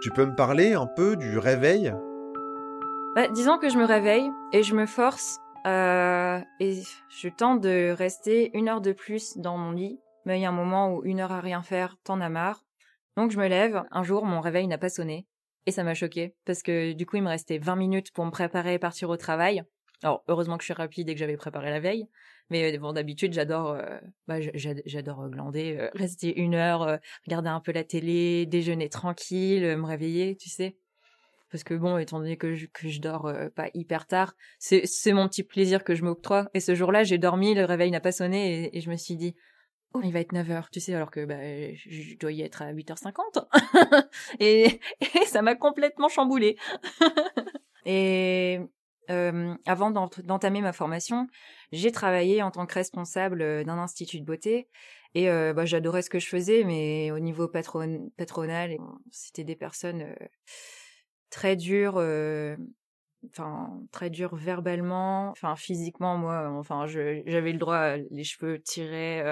Tu 0.02 0.10
peux 0.10 0.24
me 0.24 0.34
parler 0.34 0.72
un 0.72 0.86
peu 0.86 1.14
du 1.14 1.36
réveil? 1.36 1.92
Bah, 3.14 3.28
Disons 3.28 3.58
que 3.58 3.68
je 3.68 3.76
me 3.76 3.84
réveille 3.84 4.30
et 4.52 4.62
je 4.62 4.74
me 4.74 4.86
force 4.86 5.38
euh, 5.66 6.40
et 6.58 6.80
je 7.10 7.28
tente 7.28 7.60
de 7.60 7.90
rester 7.90 8.50
une 8.56 8.70
heure 8.70 8.80
de 8.80 8.92
plus 8.92 9.36
dans 9.36 9.58
mon 9.58 9.72
lit. 9.72 10.00
Mais 10.24 10.38
il 10.38 10.42
y 10.42 10.46
a 10.46 10.48
un 10.48 10.52
moment 10.52 10.94
où 10.94 11.04
une 11.04 11.20
heure 11.20 11.32
à 11.32 11.40
rien 11.40 11.62
faire, 11.62 11.96
t'en 12.02 12.20
as 12.22 12.30
marre. 12.30 12.64
Donc 13.20 13.32
je 13.32 13.38
me 13.38 13.48
lève. 13.48 13.82
Un 13.90 14.02
jour, 14.02 14.24
mon 14.24 14.40
réveil 14.40 14.66
n'a 14.66 14.78
pas 14.78 14.88
sonné. 14.88 15.26
Et 15.66 15.72
ça 15.72 15.84
m'a 15.84 15.92
choqué 15.92 16.34
parce 16.46 16.62
que 16.62 16.92
du 16.94 17.04
coup, 17.04 17.16
il 17.16 17.22
me 17.22 17.28
restait 17.28 17.58
20 17.58 17.76
minutes 17.76 18.12
pour 18.12 18.24
me 18.24 18.30
préparer 18.30 18.72
et 18.72 18.78
partir 18.78 19.10
au 19.10 19.18
travail. 19.18 19.62
Alors, 20.02 20.24
heureusement 20.26 20.56
que 20.56 20.62
je 20.62 20.68
suis 20.68 20.72
rapide 20.72 21.10
et 21.10 21.12
que 21.12 21.20
j'avais 21.20 21.36
préparé 21.36 21.68
la 21.68 21.80
veille. 21.80 22.06
Mais 22.48 22.74
euh, 22.74 22.78
bon, 22.78 22.94
d'habitude, 22.94 23.34
j'adore, 23.34 23.72
euh, 23.72 23.98
bah, 24.26 24.36
j'adore 24.54 25.28
glander, 25.28 25.76
euh, 25.78 25.90
rester 25.94 26.40
une 26.40 26.54
heure, 26.54 26.98
regarder 27.26 27.50
un 27.50 27.60
peu 27.60 27.72
la 27.72 27.84
télé, 27.84 28.46
déjeuner 28.46 28.88
tranquille, 28.88 29.76
me 29.76 29.84
réveiller, 29.84 30.36
tu 30.36 30.48
sais. 30.48 30.78
Parce 31.50 31.62
que 31.62 31.74
bon, 31.74 31.98
étant 31.98 32.20
donné 32.20 32.38
que 32.38 32.54
je, 32.54 33.00
dors 33.00 33.30
pas 33.54 33.68
hyper 33.74 34.06
tard, 34.06 34.32
c'est 34.58 35.12
mon 35.12 35.28
petit 35.28 35.42
plaisir 35.42 35.84
que 35.84 35.94
je 35.94 36.04
m'octroie. 36.04 36.48
Et 36.54 36.60
ce 36.60 36.74
jour-là, 36.74 37.04
j'ai 37.04 37.18
dormi, 37.18 37.54
le 37.54 37.66
réveil 37.66 37.90
n'a 37.90 38.00
pas 38.00 38.12
sonné 38.12 38.74
et, 38.74 38.80
je 38.80 38.88
me 38.88 38.96
suis 38.96 39.16
dit, 39.16 39.34
oh, 39.94 40.00
il 40.02 40.12
va 40.12 40.20
être 40.20 40.32
9 40.32 40.50
heures, 40.50 40.70
tu 40.70 40.80
sais, 40.80 40.94
alors 40.94 41.10
que 41.10 41.24
bah, 41.24 41.38
je 41.74 42.16
dois 42.18 42.32
y 42.32 42.42
être 42.42 42.62
à 42.62 42.72
8h50. 42.72 44.06
et, 44.40 44.80
et 45.00 45.26
ça 45.26 45.42
m'a 45.42 45.54
complètement 45.54 46.08
chamboulé. 46.08 46.56
et 47.86 48.60
euh, 49.10 49.54
avant 49.66 49.90
d'entamer 49.90 50.60
ma 50.60 50.72
formation, 50.72 51.26
j'ai 51.72 51.90
travaillé 51.90 52.42
en 52.42 52.50
tant 52.50 52.66
que 52.66 52.74
responsable 52.74 53.42
euh, 53.42 53.64
d'un 53.64 53.78
institut 53.78 54.20
de 54.20 54.24
beauté 54.24 54.68
et 55.14 55.28
euh, 55.28 55.52
bah, 55.52 55.64
j'adorais 55.64 56.02
ce 56.02 56.10
que 56.10 56.20
je 56.20 56.28
faisais, 56.28 56.62
mais 56.62 57.10
au 57.10 57.18
niveau 57.18 57.48
patron 57.48 58.12
patronal, 58.16 58.76
c'était 59.10 59.42
des 59.42 59.56
personnes 59.56 60.14
très 61.30 61.56
dures, 61.56 61.94
enfin 63.28 63.80
très 63.92 64.10
dures 64.10 64.34
verbalement, 64.34 65.30
enfin 65.30 65.56
physiquement 65.56 66.16
moi, 66.16 66.50
enfin 66.58 66.86
j'avais 66.86 67.52
le 67.52 67.58
droit, 67.58 67.96
les 67.96 68.24
cheveux 68.24 68.60
tirés, 68.60 69.22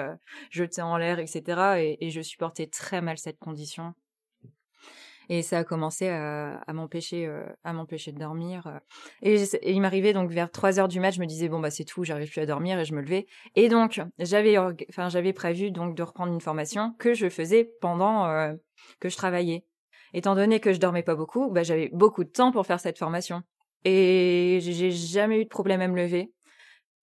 jetés 0.51 0.81
en 0.81 0.97
l'air, 0.97 1.19
etc. 1.19 1.97
et 1.99 2.09
je 2.09 2.21
supportais 2.21 2.67
très 2.67 3.01
mal 3.01 3.17
cette 3.17 3.39
condition 3.39 3.93
et 5.29 5.43
ça 5.43 5.59
a 5.59 5.63
commencé 5.63 6.09
à, 6.09 6.61
m'empêcher 6.73 7.27
euh, 7.27 7.45
à 7.63 7.71
m'empêcher 7.71 8.11
de 8.11 8.19
dormir 8.19 8.67
euh. 8.67 8.79
et, 9.21 9.43
il 9.63 9.79
m'arrivait 9.79 10.13
donc 10.13 10.31
vers 10.31 10.51
3 10.51 10.79
heures 10.79 10.87
du 10.87 10.99
mat 10.99 11.11
je 11.11 11.19
me 11.19 11.25
disais 11.25 11.47
bon 11.47 11.59
bah 11.59 11.69
c'est 11.69 11.85
tout 11.85 12.03
j'arrive 12.03 12.29
plus 12.29 12.41
à 12.41 12.45
dormir 12.45 12.79
et 12.79 12.85
je 12.85 12.93
me 12.93 13.01
levais 13.01 13.27
et 13.55 13.69
donc 13.69 14.01
j'avais 14.17 14.57
enfin 14.57 15.09
j'avais 15.09 15.33
prévu 15.33 15.71
donc 15.71 15.95
de 15.95 16.03
reprendre 16.03 16.33
une 16.33 16.41
formation 16.41 16.93
que 16.97 17.13
je 17.13 17.29
faisais 17.29 17.71
pendant 17.79 18.25
euh, 18.25 18.53
que 18.99 19.09
je 19.09 19.15
travaillais 19.15 19.63
étant 20.13 20.35
donné 20.35 20.59
que 20.59 20.73
je 20.73 20.79
dormais 20.79 21.03
pas 21.03 21.15
beaucoup 21.15 21.51
bah 21.51 21.63
j'avais 21.63 21.89
beaucoup 21.93 22.23
de 22.23 22.29
temps 22.29 22.51
pour 22.51 22.65
faire 22.65 22.79
cette 22.79 22.97
formation 22.97 23.43
et 23.85 24.59
j'ai 24.61 24.91
jamais 24.91 25.41
eu 25.41 25.43
de 25.45 25.49
problème 25.49 25.81
à 25.81 25.87
me 25.87 25.95
lever 25.95 26.31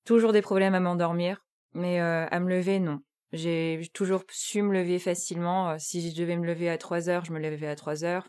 toujours 0.04 0.32
des 0.32 0.42
problèmes 0.42 0.74
à 0.74 0.80
m'endormir 0.80 1.44
mais 1.72 2.00
à 2.00 2.40
me 2.40 2.48
lever 2.48 2.80
non 2.80 3.00
j'ai 3.32 3.80
toujours 3.92 4.22
su 4.30 4.62
me 4.62 4.72
lever 4.72 4.98
facilement. 4.98 5.70
Euh, 5.70 5.76
si 5.78 6.08
je 6.08 6.16
devais 6.16 6.36
me 6.36 6.46
lever 6.46 6.68
à 6.68 6.78
3 6.78 7.08
heures, 7.08 7.24
je 7.24 7.32
me 7.32 7.38
levais 7.38 7.66
à 7.66 7.76
3 7.76 8.04
heures. 8.04 8.28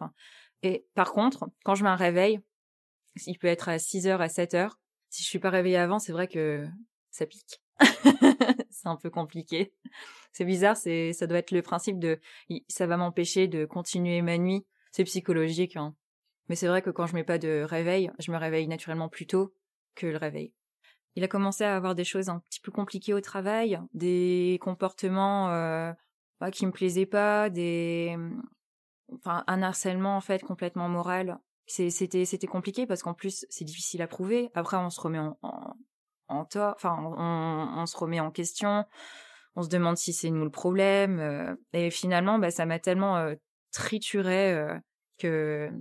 Et 0.63 0.85
par 0.95 1.13
contre, 1.13 1.49
quand 1.63 1.75
je 1.75 1.83
mets 1.83 1.89
un 1.89 1.95
réveil, 1.95 2.39
il 3.25 3.37
peut 3.37 3.47
être 3.47 3.69
à 3.69 3.79
6 3.79 4.07
heures, 4.07 4.21
à 4.21 4.29
7 4.29 4.53
heures. 4.53 4.79
Si 5.09 5.23
je 5.23 5.27
suis 5.27 5.39
pas 5.39 5.49
réveillée 5.49 5.77
avant, 5.77 5.99
c'est 5.99 6.11
vrai 6.11 6.27
que 6.27 6.65
ça 7.11 7.25
pique. 7.25 7.61
c'est 8.69 8.87
un 8.87 8.95
peu 8.95 9.09
compliqué. 9.09 9.73
C'est 10.33 10.45
bizarre, 10.45 10.75
c'est 10.75 11.13
ça 11.13 11.27
doit 11.27 11.37
être 11.37 11.51
le 11.51 11.61
principe 11.61 11.99
de 11.99 12.19
ça 12.67 12.87
va 12.87 12.97
m'empêcher 12.97 13.47
de 13.47 13.65
continuer 13.65 14.21
ma 14.21 14.37
nuit. 14.37 14.65
C'est 14.91 15.03
psychologique 15.03 15.75
hein. 15.75 15.95
Mais 16.49 16.55
c'est 16.55 16.67
vrai 16.67 16.81
que 16.81 16.89
quand 16.89 17.07
je 17.07 17.15
mets 17.15 17.23
pas 17.23 17.37
de 17.37 17.61
réveil, 17.61 18.11
je 18.19 18.31
me 18.31 18.37
réveille 18.37 18.67
naturellement 18.67 19.09
plus 19.09 19.27
tôt 19.27 19.53
que 19.95 20.07
le 20.07 20.17
réveil 20.17 20.53
il 21.17 21.23
a 21.23 21.27
commencé 21.27 21.63
à 21.63 21.75
avoir 21.75 21.95
des 21.95 22.03
choses 22.03 22.29
un 22.29 22.37
petit 22.37 22.59
peu 22.59 22.71
compliquées 22.71 23.15
au 23.15 23.21
travail, 23.21 23.81
des 23.95 24.59
comportements 24.61 25.49
euh, 25.49 25.91
bah, 26.39 26.51
qui 26.51 26.67
me 26.67 26.71
plaisaient 26.71 27.07
pas, 27.07 27.49
des, 27.49 28.15
enfin, 29.11 29.43
un 29.47 29.63
harcèlement 29.63 30.15
en 30.15 30.21
fait 30.21 30.43
complètement 30.43 30.87
moral. 30.89 31.39
C'était 31.65 32.47
compliqué 32.47 32.85
parce 32.85 33.01
qu'en 33.01 33.15
plus 33.15 33.47
c'est 33.49 33.65
difficile 33.65 34.03
à 34.03 34.07
prouver. 34.07 34.51
Après 34.53 34.77
on 34.77 34.91
se 34.91 35.01
remet 35.01 35.17
en, 35.17 35.35
en, 35.41 36.47
enfin 36.53 36.95
on, 37.01 37.85
se 37.87 37.97
remet 37.97 38.19
en 38.19 38.29
question, 38.29 38.85
on 39.55 39.63
se 39.63 39.69
demande 39.69 39.97
si 39.97 40.13
c'est 40.13 40.29
nous 40.29 40.43
le 40.43 40.51
problème. 40.51 41.19
Euh, 41.19 41.55
et 41.73 41.89
finalement 41.89 42.37
bah 42.37 42.51
ça 42.51 42.67
m'a 42.67 42.77
tellement 42.77 43.17
euh, 43.17 43.33
trituré 43.71 44.53
euh, 44.53 44.77
que 45.17 45.71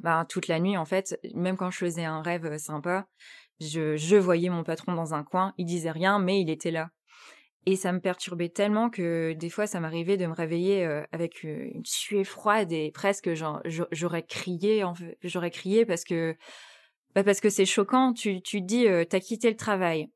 bah, 0.00 0.26
toute 0.28 0.48
la 0.48 0.58
nuit 0.58 0.76
en 0.76 0.84
fait, 0.84 1.18
même 1.34 1.56
quand 1.56 1.70
je 1.70 1.78
faisais 1.78 2.04
un 2.04 2.22
rêve 2.22 2.56
sympa, 2.58 3.06
je, 3.60 3.96
je 3.96 4.16
voyais 4.16 4.48
mon 4.48 4.64
patron 4.64 4.94
dans 4.94 5.14
un 5.14 5.24
coin, 5.24 5.54
il 5.58 5.66
disait 5.66 5.90
rien 5.90 6.18
mais 6.18 6.40
il 6.40 6.50
était 6.50 6.70
là. 6.70 6.90
Et 7.64 7.76
ça 7.76 7.92
me 7.92 8.00
perturbait 8.00 8.48
tellement 8.48 8.90
que 8.90 9.34
des 9.34 9.48
fois, 9.48 9.68
ça 9.68 9.78
m'arrivait 9.78 10.16
de 10.16 10.26
me 10.26 10.34
réveiller 10.34 10.84
euh, 10.84 11.04
avec 11.12 11.44
euh, 11.44 11.70
une 11.72 11.84
suée 11.84 12.24
froide 12.24 12.72
et 12.72 12.90
presque 12.90 13.30
j'aurais 13.34 14.24
crié, 14.24 14.84
j'aurais 15.22 15.50
crié 15.52 15.86
parce 15.86 16.02
que 16.02 16.36
bah 17.14 17.22
parce 17.22 17.40
que 17.40 17.50
c'est 17.50 17.66
choquant. 17.66 18.14
Tu 18.14 18.42
tu 18.42 18.60
te 18.60 18.66
dis, 18.66 18.88
euh, 18.88 19.04
t'as 19.04 19.20
quitté 19.20 19.48
le 19.48 19.56
travail, 19.56 20.10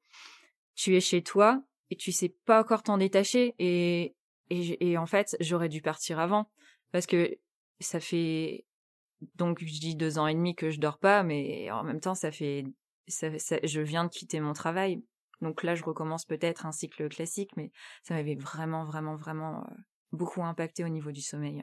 tu 0.74 0.96
es 0.96 1.00
chez 1.00 1.22
toi 1.22 1.62
et 1.90 1.96
tu 1.96 2.10
sais 2.10 2.34
pas 2.46 2.60
encore 2.60 2.82
t'en 2.82 2.98
détacher 2.98 3.54
et 3.60 4.16
et 4.50 4.98
en 4.98 5.06
fait, 5.06 5.36
j'aurais 5.40 5.68
dû 5.68 5.82
partir 5.82 6.18
avant 6.18 6.50
parce 6.92 7.06
que 7.06 7.36
ça 7.80 8.00
fait 8.00 8.64
donc 9.34 9.58
je 9.60 9.80
dis 9.80 9.96
deux 9.96 10.18
ans 10.18 10.26
et 10.26 10.34
demi 10.34 10.54
que 10.54 10.70
je 10.70 10.80
dors 10.80 10.98
pas, 10.98 11.22
mais 11.22 11.70
en 11.70 11.84
même 11.84 12.00
temps, 12.00 12.14
ça 12.14 12.30
fait 12.30 12.64
ça, 13.08 13.36
ça 13.38 13.58
je 13.62 13.80
viens 13.80 14.04
de 14.04 14.10
quitter 14.10 14.40
mon 14.40 14.52
travail 14.52 15.02
donc 15.40 15.62
là, 15.62 15.74
je 15.74 15.84
recommence 15.84 16.24
peut-être 16.24 16.66
un 16.66 16.72
cycle 16.72 17.08
classique, 17.08 17.50
mais 17.56 17.70
ça 18.02 18.14
m'avait 18.14 18.34
vraiment, 18.34 18.84
vraiment, 18.84 19.16
vraiment 19.16 19.60
euh, 19.60 19.74
beaucoup 20.12 20.42
impacté 20.42 20.84
au 20.84 20.88
niveau 20.88 21.12
du 21.12 21.20
sommeil. 21.20 21.62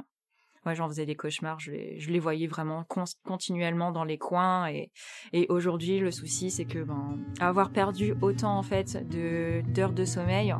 Moi, 0.65 0.75
j'en 0.75 0.87
faisais 0.87 1.05
des 1.05 1.15
cauchemars, 1.15 1.59
je 1.59 1.71
les, 1.71 1.99
je 1.99 2.09
les 2.09 2.19
voyais 2.19 2.47
vraiment 2.47 2.85
continuellement 3.25 3.91
dans 3.91 4.05
les 4.05 4.17
coins. 4.17 4.67
Et, 4.67 4.91
et 5.33 5.45
aujourd'hui, 5.49 5.99
le 5.99 6.09
souci, 6.09 6.51
c'est 6.51 6.63
que 6.63 6.83
ben, 6.83 7.19
avoir 7.41 7.71
perdu 7.71 8.13
autant 8.21 8.57
en 8.57 8.63
fait 8.63 9.05
de 9.09 9.61
d'heures 9.73 9.91
de 9.91 10.05
sommeil, 10.05 10.55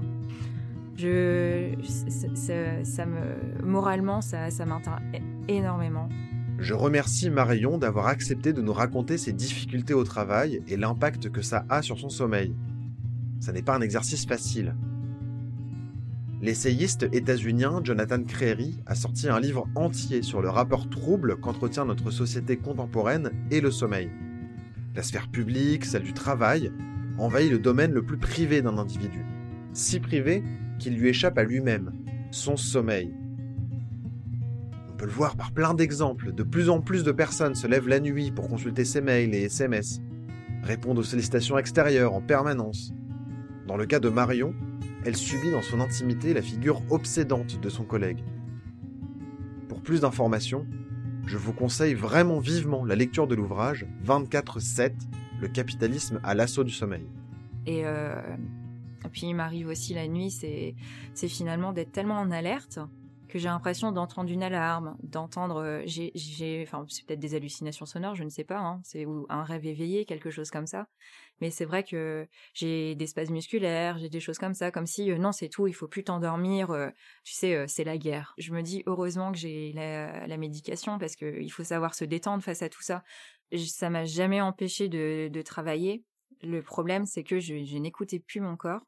je, 0.97 1.73
ça, 2.35 2.83
ça 2.83 3.05
me, 3.05 3.63
moralement, 3.63 4.19
ça, 4.19 4.51
ça 4.51 4.65
m'atteint 4.65 4.99
énormément. 5.47 6.09
Je 6.59 6.73
remercie 6.73 7.29
Marion 7.29 7.77
d'avoir 7.77 8.07
accepté 8.07 8.53
de 8.53 8.61
nous 8.61 8.73
raconter 8.73 9.17
ses 9.17 9.33
difficultés 9.33 9.93
au 9.93 10.03
travail 10.03 10.61
et 10.67 10.77
l'impact 10.77 11.29
que 11.29 11.41
ça 11.41 11.65
a 11.69 11.81
sur 11.81 11.99
son 11.99 12.09
sommeil. 12.09 12.55
Ça 13.39 13.51
n'est 13.51 13.63
pas 13.63 13.75
un 13.75 13.81
exercice 13.81 14.25
facile. 14.25 14.75
L'essayiste 16.41 17.07
états-unien 17.11 17.81
Jonathan 17.83 18.23
Crary 18.23 18.79
a 18.85 18.95
sorti 18.95 19.29
un 19.29 19.39
livre 19.39 19.67
entier 19.75 20.21
sur 20.21 20.41
le 20.41 20.49
rapport 20.49 20.89
trouble 20.89 21.37
qu'entretient 21.37 21.85
notre 21.85 22.11
société 22.11 22.57
contemporaine 22.57 23.31
et 23.49 23.61
le 23.61 23.71
sommeil. 23.71 24.09
La 24.95 25.03
sphère 25.03 25.29
publique, 25.29 25.85
celle 25.85 26.03
du 26.03 26.13
travail, 26.13 26.71
envahit 27.17 27.49
le 27.49 27.59
domaine 27.59 27.93
le 27.93 28.03
plus 28.03 28.17
privé 28.17 28.61
d'un 28.61 28.77
individu. 28.77 29.25
Si 29.71 29.99
privé 29.99 30.43
qu'il 30.79 30.97
lui 30.97 31.09
échappe 31.09 31.37
à 31.37 31.43
lui-même, 31.43 31.93
son 32.31 32.57
sommeil. 32.57 33.13
Peut 35.03 35.09
le 35.09 35.15
voir 35.15 35.35
par 35.35 35.51
plein 35.51 35.73
d'exemples. 35.73 36.31
De 36.31 36.43
plus 36.43 36.69
en 36.69 36.79
plus 36.79 37.03
de 37.03 37.11
personnes 37.11 37.55
se 37.55 37.67
lèvent 37.67 37.89
la 37.89 37.99
nuit 37.99 38.31
pour 38.31 38.47
consulter 38.47 38.85
ses 38.85 39.01
mails 39.01 39.35
et 39.35 39.41
SMS, 39.41 39.99
répondent 40.61 40.97
aux 40.97 41.03
sollicitations 41.03 41.57
extérieures 41.57 42.13
en 42.13 42.21
permanence, 42.21 42.93
dans 43.67 43.75
le 43.75 43.85
cas 43.85 43.99
de 43.99 44.07
Marion, 44.07 44.55
elle 45.03 45.17
subit 45.17 45.51
dans 45.51 45.61
son 45.61 45.81
intimité 45.81 46.33
la 46.33 46.41
figure 46.41 46.81
obsédante 46.89 47.59
de 47.59 47.67
son 47.67 47.83
collègue. 47.83 48.23
Pour 49.67 49.81
plus 49.81 49.99
d'informations, 49.99 50.65
je 51.27 51.35
vous 51.35 51.51
conseille 51.51 51.95
vraiment 51.95 52.39
vivement 52.39 52.85
la 52.85 52.95
lecture 52.95 53.27
de 53.27 53.35
l'ouvrage 53.35 53.85
24-7, 54.05 54.93
Le 55.41 55.49
capitalisme 55.49 56.21
à 56.23 56.33
l'assaut 56.33 56.63
du 56.63 56.71
sommeil. 56.71 57.05
Et, 57.65 57.81
euh, 57.83 58.21
puis 59.11 59.23
il 59.23 59.33
m'arrive 59.33 59.67
aussi 59.67 59.93
la 59.95 60.07
nuit, 60.07 60.31
c'est 60.31 61.27
finalement 61.27 61.73
d'être 61.73 61.91
tellement 61.91 62.21
en 62.21 62.31
alerte 62.31 62.79
que 63.33 63.39
j'ai 63.39 63.47
l'impression 63.47 63.91
d'entendre 63.91 64.29
une 64.29 64.43
alarme, 64.43 64.95
d'entendre, 65.01 65.63
euh, 65.63 65.81
j'ai, 65.85 66.61
enfin 66.61 66.85
c'est 66.87 67.03
peut-être 67.03 67.19
des 67.19 67.33
hallucinations 67.33 67.87
sonores, 67.87 68.13
je 68.13 68.23
ne 68.23 68.29
sais 68.29 68.43
pas, 68.43 68.59
hein, 68.59 68.79
c'est 68.83 69.07
ou 69.07 69.25
un 69.27 69.43
rêve 69.43 69.65
éveillé, 69.65 70.05
quelque 70.05 70.29
chose 70.29 70.51
comme 70.51 70.67
ça. 70.67 70.87
Mais 71.41 71.49
c'est 71.49 71.65
vrai 71.65 71.83
que 71.83 72.27
j'ai 72.53 72.93
des 72.93 73.07
spasmes 73.07 73.33
musculaires, 73.33 73.97
j'ai 73.97 74.09
des 74.09 74.19
choses 74.19 74.37
comme 74.37 74.53
ça, 74.53 74.69
comme 74.69 74.85
si 74.85 75.09
euh, 75.09 75.17
non 75.17 75.31
c'est 75.31 75.49
tout, 75.49 75.65
il 75.65 75.73
faut 75.73 75.87
plus 75.87 76.03
t'endormir, 76.03 76.69
euh, 76.69 76.91
tu 77.23 77.33
sais 77.33 77.67
c'est 77.67 77.83
la 77.83 77.97
guerre. 77.97 78.35
Je 78.37 78.53
me 78.53 78.61
dis 78.61 78.83
heureusement 78.85 79.31
que 79.31 79.37
j'ai 79.39 79.73
la, 79.73 80.37
médication 80.37 80.99
parce 80.99 81.15
que 81.15 81.41
il 81.41 81.49
faut 81.49 81.63
savoir 81.63 81.95
se 81.95 82.05
détendre 82.05 82.43
face 82.43 82.61
à 82.61 82.69
tout 82.69 82.83
ça. 82.83 83.03
Ça 83.57 83.89
m'a 83.89 84.05
jamais 84.05 84.41
empêché 84.41 84.89
de, 84.89 85.27
de 85.33 85.41
travailler. 85.41 86.03
Le 86.43 86.61
problème 86.61 87.07
c'est 87.07 87.23
que 87.23 87.39
je, 87.39 87.63
je 87.63 87.77
n'écoutais 87.79 88.19
plus 88.19 88.41
mon 88.41 88.57
corps. 88.57 88.85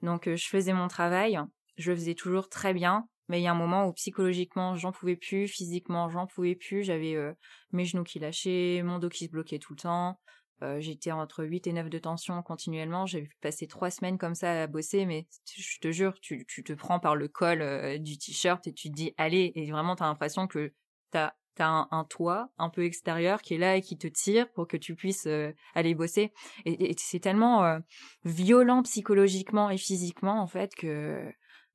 Donc 0.00 0.34
je 0.34 0.48
faisais 0.48 0.72
mon 0.72 0.88
travail, 0.88 1.38
je 1.76 1.90
le 1.90 1.96
faisais 1.96 2.14
toujours 2.14 2.48
très 2.48 2.72
bien, 2.72 3.06
mais 3.32 3.40
il 3.40 3.44
y 3.44 3.46
a 3.46 3.52
un 3.52 3.54
moment 3.54 3.86
où 3.86 3.94
psychologiquement, 3.94 4.76
j'en 4.76 4.92
pouvais 4.92 5.16
plus, 5.16 5.48
physiquement, 5.48 6.10
j'en 6.10 6.26
pouvais 6.26 6.54
plus. 6.54 6.82
J'avais 6.82 7.14
euh, 7.14 7.32
mes 7.72 7.86
genoux 7.86 8.04
qui 8.04 8.18
lâchaient, 8.18 8.82
mon 8.84 8.98
dos 8.98 9.08
qui 9.08 9.24
se 9.24 9.30
bloquait 9.30 9.58
tout 9.58 9.72
le 9.72 9.78
temps. 9.78 10.20
Euh, 10.62 10.82
j'étais 10.82 11.12
entre 11.12 11.42
8 11.42 11.66
et 11.66 11.72
9 11.72 11.88
de 11.88 11.98
tension 11.98 12.42
continuellement. 12.42 13.06
J'ai 13.06 13.30
passé 13.40 13.66
trois 13.66 13.90
semaines 13.90 14.18
comme 14.18 14.34
ça 14.34 14.64
à 14.64 14.66
bosser, 14.66 15.06
mais 15.06 15.26
je 15.56 15.78
te 15.80 15.90
jure, 15.90 16.20
tu, 16.20 16.44
tu 16.46 16.62
te 16.62 16.74
prends 16.74 17.00
par 17.00 17.16
le 17.16 17.26
col 17.26 17.62
euh, 17.62 17.96
du 17.96 18.18
t-shirt 18.18 18.66
et 18.66 18.74
tu 18.74 18.90
te 18.90 18.94
dis 18.94 19.14
allez, 19.16 19.50
et 19.54 19.70
vraiment 19.70 19.96
t'as 19.96 20.04
l'impression 20.04 20.46
que 20.46 20.74
t'as 21.10 21.32
t'as 21.54 21.86
un, 21.90 22.04
toit 22.04 22.50
un 22.58 22.68
peu 22.68 22.84
extérieur 22.84 23.40
qui 23.40 23.54
est 23.54 23.58
là 23.58 23.76
et 23.76 23.80
qui 23.80 23.96
te 23.96 24.08
tire 24.08 24.50
pour 24.52 24.68
que 24.68 24.76
tu 24.76 24.94
puisses 24.94 25.28
aller 25.74 25.94
bosser. 25.94 26.32
Et, 26.64 26.94
c'est 26.98 27.20
tellement 27.20 27.78
violent 28.24 28.82
psychologiquement 28.82 29.68
et 29.68 29.76
physiquement 29.76 30.40
en 30.40 30.46
fait 30.46 30.74
que 30.74 31.22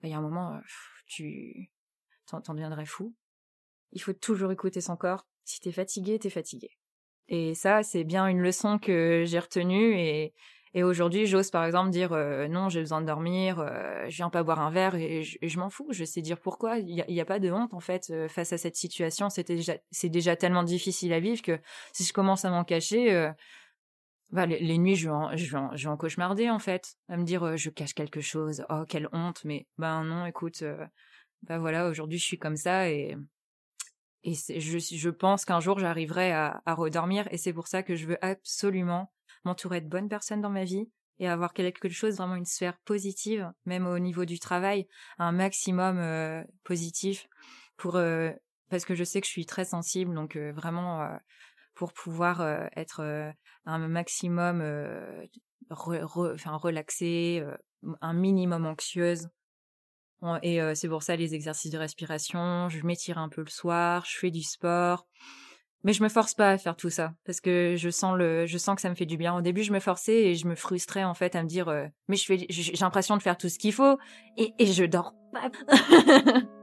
bah, 0.02 0.08
il 0.08 0.10
y 0.10 0.14
a 0.14 0.18
un 0.18 0.22
moment 0.22 0.60
tu 1.08 1.72
t'en 2.26 2.54
deviendrais 2.54 2.86
fou. 2.86 3.16
Il 3.92 4.02
faut 4.02 4.14
toujours 4.14 4.52
écouter 4.52 4.82
son 4.82 4.98
corps. 4.98 5.26
Si 5.46 5.60
t'es 5.60 5.72
fatigué, 5.72 6.20
t'es 6.20 6.30
fatigué. 6.30 6.72
Et 7.30 7.56
ça, 7.56 7.84
c'est 7.84 8.04
bien 8.04 8.28
une 8.28 8.42
leçon 8.42 8.80
que 8.80 9.24
j'ai 9.26 9.40
retenue 9.40 9.98
et, 9.98 10.34
et 10.74 10.84
aujourd'hui, 10.84 11.26
j'ose 11.26 11.50
par 11.50 11.66
exemple 11.66 11.90
dire 11.90 12.14
euh, 12.14 12.48
non, 12.48 12.70
j'ai 12.70 12.82
besoin 12.82 13.02
de 13.02 13.08
dormir, 13.08 13.60
euh, 13.60 14.06
je 14.10 14.18
viens 14.18 14.30
pas 14.30 14.44
boire 14.44 14.60
un 14.60 14.70
verre 14.70 14.96
et 14.96 15.24
je, 15.24 15.60
m'en 15.60 15.70
fous. 15.70 15.88
Je 15.90 16.04
sais 16.04 16.22
dire 16.22 16.40
pourquoi. 16.40 16.78
Il 16.78 17.04
n'y 17.08 17.22
a, 17.22 17.26
pas 17.26 17.40
de 17.40 17.50
honte 17.52 17.74
en 17.74 17.80
fait 17.80 18.10
euh, 18.12 18.28
face 18.28 18.54
à 18.54 18.58
cette 18.58 18.76
situation. 18.76 19.28
Déjà, 19.48 19.74
c'est 19.92 20.10
déjà 20.10 20.36
tellement 20.36 20.64
difficile 20.64 21.14
à 21.14 21.20
vivre 21.20 21.42
que 21.42 21.60
si 21.94 22.04
je 22.04 22.14
commence 22.14 22.46
à 22.46 22.52
m'en 22.52 22.64
cacher, 22.64 23.32
bah, 24.30 24.46
les, 24.46 24.78
nuits, 24.78 24.96
je 24.96 25.10
vais, 25.10 25.58
en, 25.58 25.92
en 25.92 25.98
cauchemarder 25.98 26.50
en 26.50 26.60
fait, 26.60 26.96
à 27.08 27.18
me 27.18 27.24
dire 27.24 27.56
je 27.58 27.70
cache 27.70 27.94
quelque 27.94 28.22
chose. 28.22 28.66
Oh 28.70 28.84
quelle 28.88 29.10
honte, 29.14 29.44
mais 29.46 29.68
ben 29.78 30.04
non, 30.04 30.26
écoute, 30.26 30.64
bah 31.44 31.60
voilà, 31.60 31.90
aujourd'hui 31.90 32.18
je 32.18 32.26
suis 32.26 32.40
comme 32.40 32.58
ça 32.58 32.90
et 32.90 33.16
et 34.24 34.34
je, 34.34 34.80
je 34.80 35.10
pense 35.10 35.46
qu'un 35.46 35.62
jour 35.62 35.80
j'arriverai 35.80 36.34
à, 36.34 36.62
à 36.66 36.74
redormir 36.74 37.28
et 37.32 37.38
c'est 37.38 37.54
pour 37.54 37.68
ça 37.68 37.84
que 37.84 37.96
je 37.96 38.08
veux 38.08 38.18
absolument 38.22 39.14
m'entourer 39.46 39.80
de 39.80 39.88
bonnes 39.88 40.10
personnes 40.10 40.42
dans 40.42 40.50
ma 40.50 40.66
vie 40.66 40.90
et 41.20 41.28
avoir 41.28 41.54
quelque 41.54 41.88
chose 41.88 42.18
vraiment 42.18 42.36
une 42.36 42.46
sphère 42.46 42.78
positive, 42.80 43.50
même 43.66 43.88
au 43.88 44.00
niveau 44.00 44.26
du 44.26 44.40
travail, 44.40 44.88
un 45.18 45.32
maximum 45.32 46.46
positif 46.64 47.28
pour 47.78 47.94
parce 48.70 48.84
que 48.84 48.96
je 48.96 49.04
sais 49.04 49.22
que 49.22 49.28
je 49.28 49.32
suis 49.32 49.46
très 49.46 49.66
sensible, 49.66 50.14
donc 50.14 50.36
vraiment 50.36 51.18
pour 51.78 51.94
pouvoir 51.94 52.42
être 52.76 53.32
un 53.66 53.88
maximum 53.88 54.64
enfin 55.70 56.56
relaxée, 56.56 57.44
un 58.02 58.14
minimum 58.14 58.66
anxieuse. 58.66 59.28
Et 60.42 60.60
c'est 60.76 60.90
pour 60.90 61.04
ça 61.04 61.16
les 61.16 61.36
exercices 61.36 61.72
de 61.72 61.78
respiration, 61.78 62.70
je 62.70 62.86
m'étire 62.86 63.18
un 63.20 63.30
peu 63.30 63.42
le 63.42 63.50
soir, 63.50 64.06
je 64.06 64.18
fais 64.18 64.32
du 64.32 64.42
sport. 64.42 65.08
Mais 65.84 65.94
je 65.94 66.02
me 66.02 66.10
force 66.10 66.34
pas 66.34 66.50
à 66.50 66.58
faire 66.58 66.76
tout 66.76 66.90
ça 66.90 67.14
parce 67.24 67.40
que 67.40 67.76
je 67.78 67.90
sens 67.90 68.18
le, 68.18 68.48
je 68.48 68.58
sens 68.58 68.76
que 68.76 68.82
ça 68.82 68.90
me 68.90 68.96
fait 68.96 69.06
du 69.06 69.16
bien. 69.16 69.36
Au 69.36 69.42
début, 69.42 69.62
je 69.62 69.72
me 69.72 69.80
forçais 69.80 70.24
et 70.24 70.36
je 70.36 70.48
me 70.48 70.56
frustrais 70.56 71.04
en 71.04 71.14
fait 71.14 71.36
à 71.36 71.44
me 71.44 71.48
dire, 71.48 71.72
mais 72.08 72.16
je 72.16 72.26
fais, 72.26 72.46
j'ai 72.50 72.74
l'impression 72.82 73.16
de 73.16 73.22
faire 73.22 73.38
tout 73.38 73.48
ce 73.48 73.60
qu'il 73.60 73.74
faut 73.74 73.98
et, 74.38 74.54
et 74.58 74.66
je 74.66 74.84
dors. 74.86 75.14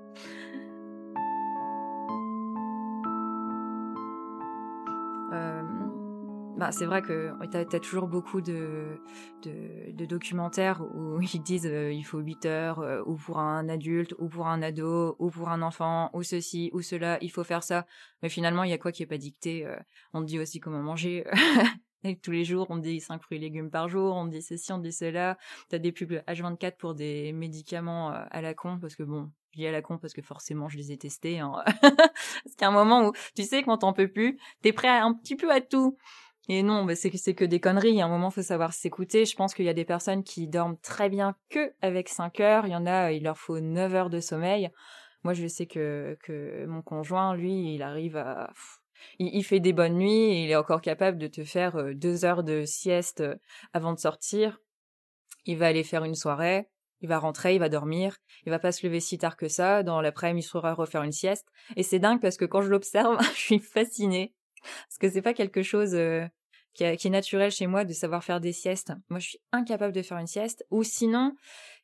Bah, 6.57 6.71
c'est 6.71 6.87
vrai 6.87 7.03
que 7.03 7.33
tu 7.51 7.57
as, 7.57 7.81
toujours 7.81 8.07
beaucoup 8.07 8.41
de, 8.41 9.01
de, 9.43 10.05
documentaires 10.05 10.83
où 10.95 11.21
ils 11.21 11.43
disent 11.43 11.67
euh, 11.67 11.93
il 11.93 12.05
faut 12.05 12.21
8 12.21 12.47
heures, 12.47 12.79
euh, 12.79 13.03
ou 13.07 13.17
pour 13.17 13.39
un 13.41 13.69
adulte, 13.69 14.15
ou 14.19 14.29
pour 14.29 14.47
un 14.47 14.63
ado, 14.63 15.17
ou 15.19 15.31
pour 15.31 15.49
un 15.49 15.63
enfant, 15.63 16.11
ou 16.13 16.23
ceci, 16.23 16.71
ou 16.73 16.81
cela, 16.81 17.19
il 17.23 17.31
faut 17.31 17.43
faire 17.43 17.65
ça. 17.65 17.87
Mais 18.23 18.29
finalement, 18.29 18.63
il 18.63 18.71
y 18.71 18.73
a 18.73 18.79
quoi 18.79 18.93
qui 18.93 19.03
est 19.03 19.07
pas 19.07 19.19
dicté 19.19 19.67
euh, 19.67 19.77
On 20.13 20.21
te 20.21 20.27
dit 20.27 20.39
aussi 20.39 20.61
comment 20.61 20.81
manger. 20.81 21.25
Et 22.05 22.19
tous 22.19 22.31
les 22.31 22.45
jours, 22.45 22.67
on 22.69 22.77
dit 22.77 23.01
5 23.01 23.23
fruits 23.23 23.39
et 23.39 23.41
légumes 23.41 23.71
par 23.71 23.89
jour, 23.89 24.15
on 24.15 24.27
dit 24.27 24.43
ceci, 24.43 24.71
on 24.73 24.79
dit 24.79 24.93
cela. 24.93 25.39
T'as 25.71 25.79
des 25.79 25.91
pubs 25.91 26.23
H24 26.29 26.77
pour 26.77 26.95
des 26.95 27.33
médicaments 27.33 28.11
à 28.11 28.43
la 28.43 28.53
con, 28.53 28.79
parce 28.79 28.95
que 28.95 29.03
bon, 29.03 29.31
Je 29.53 29.61
dis 29.61 29.67
à 29.67 29.73
la 29.73 29.81
con 29.81 29.97
parce 29.97 30.13
que 30.13 30.21
forcément 30.21 30.69
je 30.69 30.77
les 30.77 30.93
ai 30.93 30.99
testés. 30.99 31.41
Hein. 31.41 31.53
parce 31.81 32.57
qu'à 32.59 32.69
un 32.69 32.73
moment 32.73 33.09
où 33.09 33.13
tu 33.35 33.45
sais 33.45 33.63
quand 33.63 33.79
t'en 33.79 33.95
peux 33.95 34.09
plus, 34.09 34.39
t'es 34.61 34.75
prêt 34.75 34.89
à, 34.89 35.03
un 35.03 35.15
petit 35.15 35.35
peu 35.35 35.51
à 35.51 35.63
tout. 35.63 35.97
Et 36.49 36.63
non, 36.63 36.85
bah 36.85 36.95
c'est 36.95 37.11
que 37.11 37.45
des 37.45 37.61
conneries. 37.61 38.03
A 38.03 38.05
un 38.05 38.09
moment, 38.09 38.31
faut 38.31 38.43
savoir 38.43 38.73
s'écouter. 38.75 39.25
Je 39.25 39.35
pense 39.35 39.55
qu'il 39.55 39.65
y 39.65 39.71
a 39.71 39.75
des 39.75 39.85
personnes 39.85 40.23
qui 40.23 40.47
dorment 40.47 40.77
très 40.79 41.09
bien 41.09 41.37
que 41.49 41.73
avec 41.81 42.09
5 42.09 42.41
heures. 42.41 42.67
Il 42.67 42.73
y 42.73 42.77
en 42.77 42.87
a, 42.87 43.13
il 43.13 43.25
leur 43.25 43.39
faut 43.39 43.61
9 43.61 43.95
heures 43.95 44.11
de 44.11 44.21
sommeil. 44.21 44.71
Moi, 45.23 45.33
je 45.33 45.47
sais 45.47 45.67
que 45.67 46.19
que 46.23 46.67
mon 46.67 46.83
conjoint, 46.83 47.35
lui, 47.35 47.75
il 47.75 47.83
arrive 47.83 48.17
à 48.17 48.51
il, 49.19 49.43
fait 49.45 49.61
des 49.61 49.73
bonnes 49.73 49.97
nuits 49.99 50.11
et 50.11 50.45
il 50.45 50.51
est 50.51 50.57
encore 50.57 50.81
capable 50.81 51.19
de 51.19 51.27
te 51.27 51.45
faire 51.45 51.77
euh, 51.77 51.95
deux 51.95 52.25
heures 52.25 52.43
de 52.43 52.65
sieste 52.65 53.21
euh, 53.21 53.37
avant 53.73 53.93
de 53.93 53.99
sortir. 53.99 54.59
Il 55.47 55.59
va 55.59 55.67
aller 55.67 55.85
faire 55.85 56.05
une 56.05 56.15
soirée, 56.15 56.69
il 57.01 57.09
va 57.09 57.19
rentrer, 57.19 57.55
il 57.55 57.59
va 57.59 57.69
dormir, 57.69 58.17
il 58.47 58.51
va 58.51 58.59
pas 58.59 58.73
se 58.73 58.87
lever 58.87 59.01
si 59.01 59.19
tard 59.19 59.37
que 59.37 59.49
ça. 59.49 59.83
Dans 59.83 60.01
l'après-midi, 60.01 60.47
il 60.47 60.49
saura 60.49 60.75
refaire 60.75 61.03
une 61.03 61.13
sieste. 61.13 61.49
Et 61.77 61.83
c'est 61.83 61.99
dingue 61.99 62.21
parce 62.21 62.37
que 62.37 62.45
quand 62.45 62.63
je 62.63 62.71
l'observe, 62.71 63.19
je 63.35 63.41
suis 63.41 63.59
fascinée 63.59 64.35
parce 64.89 64.99
que 64.99 65.11
c'est 65.11 65.23
pas 65.23 65.35
quelque 65.35 65.63
chose 65.63 65.95
euh, 65.95 66.27
qui, 66.75 66.85
est 66.85 67.11
naturel 67.11 67.51
chez 67.51 67.67
moi 67.67 67.85
de 67.85 67.93
savoir 67.93 68.25
faire 68.25 68.41
des 68.41 68.53
siestes. 68.53 68.93
Moi, 69.09 69.21
je 69.21 69.31
suis 69.31 69.41
incapable 69.53 69.93
de 69.93 70.03
faire 70.03 70.19
une 70.19 70.27
sieste. 70.27 70.67
Ou 70.71 70.83
sinon, 70.83 71.35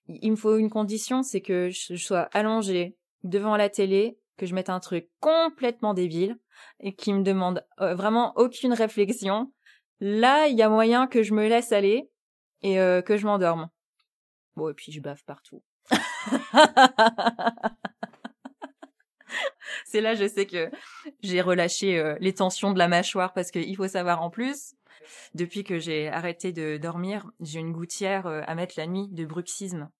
il 0.08 0.32
me 0.32 0.36
faut 0.36 0.56
une 0.56 0.70
condition, 0.70 1.22
c'est 1.22 1.40
que 1.40 1.70
je 1.70 1.96
sois 1.96 2.28
allongée 2.32 2.96
devant 3.22 3.56
la 3.56 3.68
télé, 3.68 4.18
que 4.36 4.46
je 4.46 4.54
mette 4.54 4.70
un 4.70 4.80
truc 4.80 5.08
complètement 5.20 5.94
débile 5.94 6.38
et 6.80 6.94
qui 6.94 7.12
me 7.12 7.22
demande 7.22 7.64
euh, 7.80 7.94
vraiment 7.94 8.32
aucune 8.36 8.72
réflexion. 8.72 9.52
Là, 10.00 10.48
il 10.48 10.56
y 10.56 10.62
a 10.62 10.68
moyen 10.68 11.06
que 11.06 11.22
je 11.22 11.34
me 11.34 11.48
laisse 11.48 11.72
aller 11.72 12.10
et 12.62 12.80
euh, 12.80 13.02
que 13.02 13.16
je 13.16 13.26
m'endorme. 13.26 13.68
Bon, 14.56 14.68
et 14.68 14.74
puis 14.74 14.92
je 14.92 15.00
bave 15.00 15.22
partout. 15.24 15.62
c'est 19.84 20.00
là, 20.00 20.14
je 20.14 20.26
sais 20.26 20.46
que 20.46 20.70
j'ai 21.22 21.40
relâché 21.40 21.98
euh, 21.98 22.16
les 22.20 22.34
tensions 22.34 22.72
de 22.72 22.78
la 22.78 22.88
mâchoire 22.88 23.32
parce 23.32 23.50
qu'il 23.50 23.76
faut 23.76 23.88
savoir 23.88 24.22
en 24.22 24.30
plus, 24.30 24.74
depuis 25.34 25.64
que 25.64 25.78
j'ai 25.78 26.08
arrêté 26.08 26.52
de 26.52 26.76
dormir, 26.76 27.30
j'ai 27.40 27.60
une 27.60 27.72
gouttière 27.72 28.26
euh, 28.26 28.42
à 28.46 28.54
mettre 28.54 28.74
la 28.76 28.86
nuit 28.86 29.08
de 29.08 29.24
bruxisme. 29.24 29.90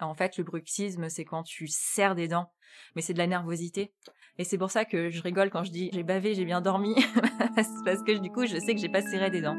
En 0.00 0.14
fait, 0.14 0.36
le 0.36 0.44
bruxisme, 0.44 1.08
c'est 1.08 1.24
quand 1.24 1.44
tu 1.44 1.68
serres 1.68 2.14
des 2.14 2.28
dents, 2.28 2.52
mais 2.96 3.02
c'est 3.02 3.12
de 3.12 3.18
la 3.18 3.26
nervosité. 3.26 3.92
Et 4.38 4.44
c'est 4.44 4.58
pour 4.58 4.70
ça 4.70 4.84
que 4.84 5.10
je 5.10 5.22
rigole 5.22 5.50
quand 5.50 5.62
je 5.62 5.70
dis 5.70 5.90
j'ai 5.92 6.02
bavé, 6.02 6.34
j'ai 6.34 6.44
bien 6.44 6.60
dormi, 6.60 6.94
parce 7.84 8.02
que 8.02 8.18
du 8.18 8.30
coup, 8.30 8.46
je 8.46 8.58
sais 8.58 8.74
que 8.74 8.80
j'ai 8.80 8.88
pas 8.88 9.02
serré 9.02 9.30
des 9.30 9.42
dents. 9.42 9.56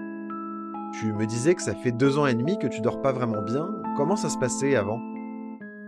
Tu 1.00 1.12
me 1.14 1.26
disais 1.26 1.56
que 1.56 1.62
ça 1.62 1.76
fait 1.76 1.92
deux 1.92 2.18
ans 2.18 2.28
et 2.28 2.36
demi 2.36 2.60
que 2.60 2.68
tu 2.68 2.82
dors 2.82 3.02
pas 3.02 3.12
vraiment 3.12 3.42
bien. 3.42 3.70
Comment 3.96 4.16
ça 4.16 4.30
se 4.30 4.38
passait 4.38 4.76
avant? 4.76 5.13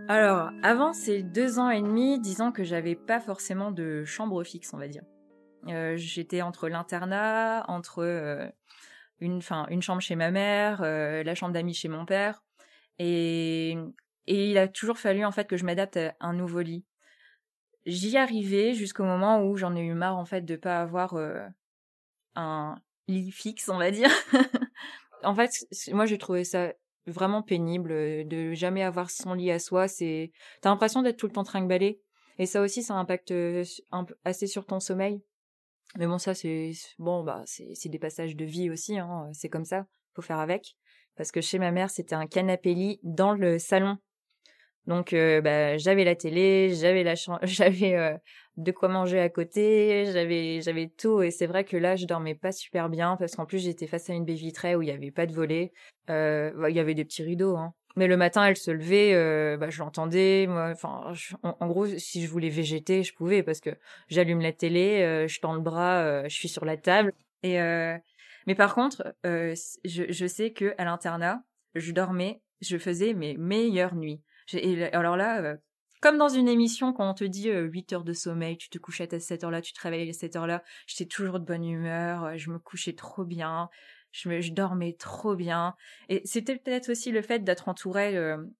Alors, 0.08 0.50
avant 0.62 0.92
ces 0.92 1.22
deux 1.22 1.58
ans 1.58 1.70
et 1.70 1.82
demi, 1.82 2.20
disons 2.20 2.52
que 2.52 2.62
j'avais 2.62 2.94
pas 2.94 3.18
forcément 3.18 3.72
de 3.72 4.04
chambre 4.04 4.44
fixe, 4.44 4.72
on 4.72 4.78
va 4.78 4.86
dire. 4.86 5.02
Euh, 5.68 5.96
j'étais 5.96 6.42
entre 6.42 6.68
l'internat, 6.68 7.64
entre 7.68 8.04
euh, 8.04 8.48
une, 9.18 9.40
une 9.68 9.82
chambre 9.82 10.00
chez 10.00 10.14
ma 10.14 10.30
mère, 10.30 10.82
euh, 10.82 11.24
la 11.24 11.34
chambre 11.34 11.52
d'amis 11.52 11.74
chez 11.74 11.88
mon 11.88 12.06
père, 12.06 12.44
et, 12.98 13.76
et 14.28 14.50
il 14.50 14.58
a 14.58 14.68
toujours 14.68 14.98
fallu 14.98 15.24
en 15.24 15.32
fait 15.32 15.48
que 15.48 15.56
je 15.56 15.64
m'adapte 15.64 15.96
à 15.96 16.14
un 16.20 16.34
nouveau 16.34 16.60
lit. 16.60 16.84
J'y 17.84 18.16
arrivais 18.16 18.74
jusqu'au 18.74 19.04
moment 19.04 19.42
où 19.42 19.56
j'en 19.56 19.74
ai 19.74 19.80
eu 19.80 19.94
marre 19.94 20.16
en 20.16 20.24
fait 20.24 20.42
de 20.42 20.56
pas 20.56 20.80
avoir 20.80 21.16
un 22.36 22.76
lit 23.08 23.32
fixe, 23.32 23.68
on 23.68 23.78
va 23.78 23.90
dire. 23.90 24.10
en 25.24 25.34
fait, 25.34 25.50
moi 25.92 26.06
j'ai 26.06 26.18
trouvé 26.18 26.44
ça 26.44 26.72
vraiment 27.06 27.42
pénible 27.42 27.92
euh, 27.92 28.24
de 28.24 28.52
jamais 28.52 28.82
avoir 28.82 29.10
son 29.10 29.34
lit 29.34 29.50
à 29.50 29.58
soi. 29.58 29.88
C'est, 29.88 30.32
t'as 30.60 30.70
l'impression 30.70 31.02
d'être 31.02 31.16
tout 31.16 31.26
le 31.26 31.32
temps 31.32 31.44
trinqueballé. 31.44 32.00
Et 32.38 32.46
ça 32.46 32.60
aussi, 32.60 32.82
ça 32.82 32.94
impacte 32.94 33.30
euh, 33.30 33.64
assez 34.24 34.46
sur 34.46 34.66
ton 34.66 34.80
sommeil. 34.80 35.22
Mais 35.96 36.06
bon, 36.06 36.18
ça, 36.18 36.34
c'est, 36.34 36.72
bon, 36.98 37.24
bah, 37.24 37.42
c'est 37.46 37.88
des 37.88 37.98
passages 37.98 38.36
de 38.36 38.44
vie 38.44 38.70
aussi, 38.70 38.98
hein. 38.98 39.30
C'est 39.32 39.48
comme 39.48 39.64
ça. 39.64 39.86
Faut 40.14 40.22
faire 40.22 40.40
avec. 40.40 40.76
Parce 41.16 41.32
que 41.32 41.40
chez 41.40 41.58
ma 41.58 41.70
mère, 41.70 41.90
c'était 41.90 42.14
un 42.14 42.26
canapé 42.26 42.74
lit 42.74 43.00
dans 43.02 43.32
le 43.32 43.58
salon. 43.58 43.96
Donc, 44.86 45.12
euh, 45.12 45.40
bah, 45.40 45.76
j'avais 45.78 46.04
la 46.04 46.14
télé, 46.14 46.74
j'avais 46.74 47.02
la 47.02 47.14
j'avais 47.42 48.18
de 48.56 48.72
quoi 48.72 48.88
manger 48.88 49.20
à 49.20 49.28
côté, 49.28 50.06
j'avais 50.12 50.60
j'avais 50.62 50.88
tout 50.88 51.22
et 51.22 51.30
c'est 51.30 51.46
vrai 51.46 51.64
que 51.64 51.76
là 51.76 51.96
je 51.96 52.06
dormais 52.06 52.34
pas 52.34 52.52
super 52.52 52.88
bien 52.88 53.16
parce 53.16 53.36
qu'en 53.36 53.44
plus 53.44 53.58
j'étais 53.58 53.86
face 53.86 54.08
à 54.08 54.14
une 54.14 54.24
baie 54.24 54.34
vitrée 54.34 54.74
où 54.74 54.82
il 54.82 54.88
y 54.88 54.92
avait 54.92 55.10
pas 55.10 55.26
de 55.26 55.32
volet, 55.32 55.72
euh, 56.08 56.52
bah, 56.56 56.70
il 56.70 56.76
y 56.76 56.80
avait 56.80 56.94
des 56.94 57.04
petits 57.04 57.22
rideaux 57.22 57.56
hein. 57.56 57.74
Mais 57.96 58.06
le 58.06 58.18
matin, 58.18 58.44
elle 58.44 58.58
se 58.58 58.70
levait, 58.70 59.14
euh, 59.14 59.56
bah, 59.56 59.70
je 59.70 59.78
l'entendais. 59.78 60.46
Enfin, 60.48 61.14
en, 61.42 61.66
gros, 61.66 61.86
si 61.86 62.22
je 62.22 62.28
voulais 62.28 62.50
végéter, 62.50 63.02
je 63.02 63.14
pouvais 63.14 63.42
parce 63.42 63.60
que 63.60 63.70
j'allume 64.08 64.42
la 64.42 64.52
télé, 64.52 65.02
euh, 65.02 65.26
je 65.26 65.40
tends 65.40 65.54
le 65.54 65.62
bras, 65.62 66.02
euh, 66.02 66.24
je 66.24 66.34
suis 66.34 66.48
sur 66.48 66.66
la 66.66 66.76
table. 66.76 67.14
Et 67.42 67.58
euh, 67.60 67.96
mais 68.46 68.54
par 68.54 68.74
contre, 68.74 69.14
je, 69.24 70.04
je 70.10 70.26
sais 70.26 70.52
que 70.52 70.74
à 70.76 70.84
l'internat, 70.84 71.42
je 71.74 71.90
dormais, 71.92 72.42
je 72.60 72.76
faisais 72.76 73.14
mes 73.14 73.34
meilleures 73.38 73.94
nuits. 73.94 74.20
Alors 74.92 75.16
là, 75.16 75.56
comme 76.00 76.18
dans 76.18 76.28
une 76.28 76.48
émission, 76.48 76.92
quand 76.92 77.10
on 77.10 77.14
te 77.14 77.24
dit 77.24 77.50
8 77.50 77.92
heures 77.92 78.04
de 78.04 78.12
sommeil, 78.12 78.56
tu 78.58 78.68
te 78.68 78.78
couchais 78.78 79.12
à 79.14 79.20
cette 79.20 79.44
heure-là, 79.44 79.62
tu 79.62 79.72
te 79.72 79.80
réveillais 79.80 80.10
à 80.10 80.12
cette 80.12 80.36
heure-là, 80.36 80.62
j'étais 80.86 81.06
toujours 81.06 81.40
de 81.40 81.44
bonne 81.44 81.64
humeur, 81.64 82.36
je 82.36 82.50
me 82.50 82.58
couchais 82.58 82.92
trop 82.92 83.24
bien, 83.24 83.68
je, 84.12 84.52
dormais 84.52 84.94
trop 84.98 85.34
bien. 85.34 85.74
Et 86.08 86.20
c'était 86.24 86.56
peut-être 86.56 86.90
aussi 86.90 87.10
le 87.10 87.22
fait 87.22 87.40
d'être 87.40 87.68
entourée 87.68 88.14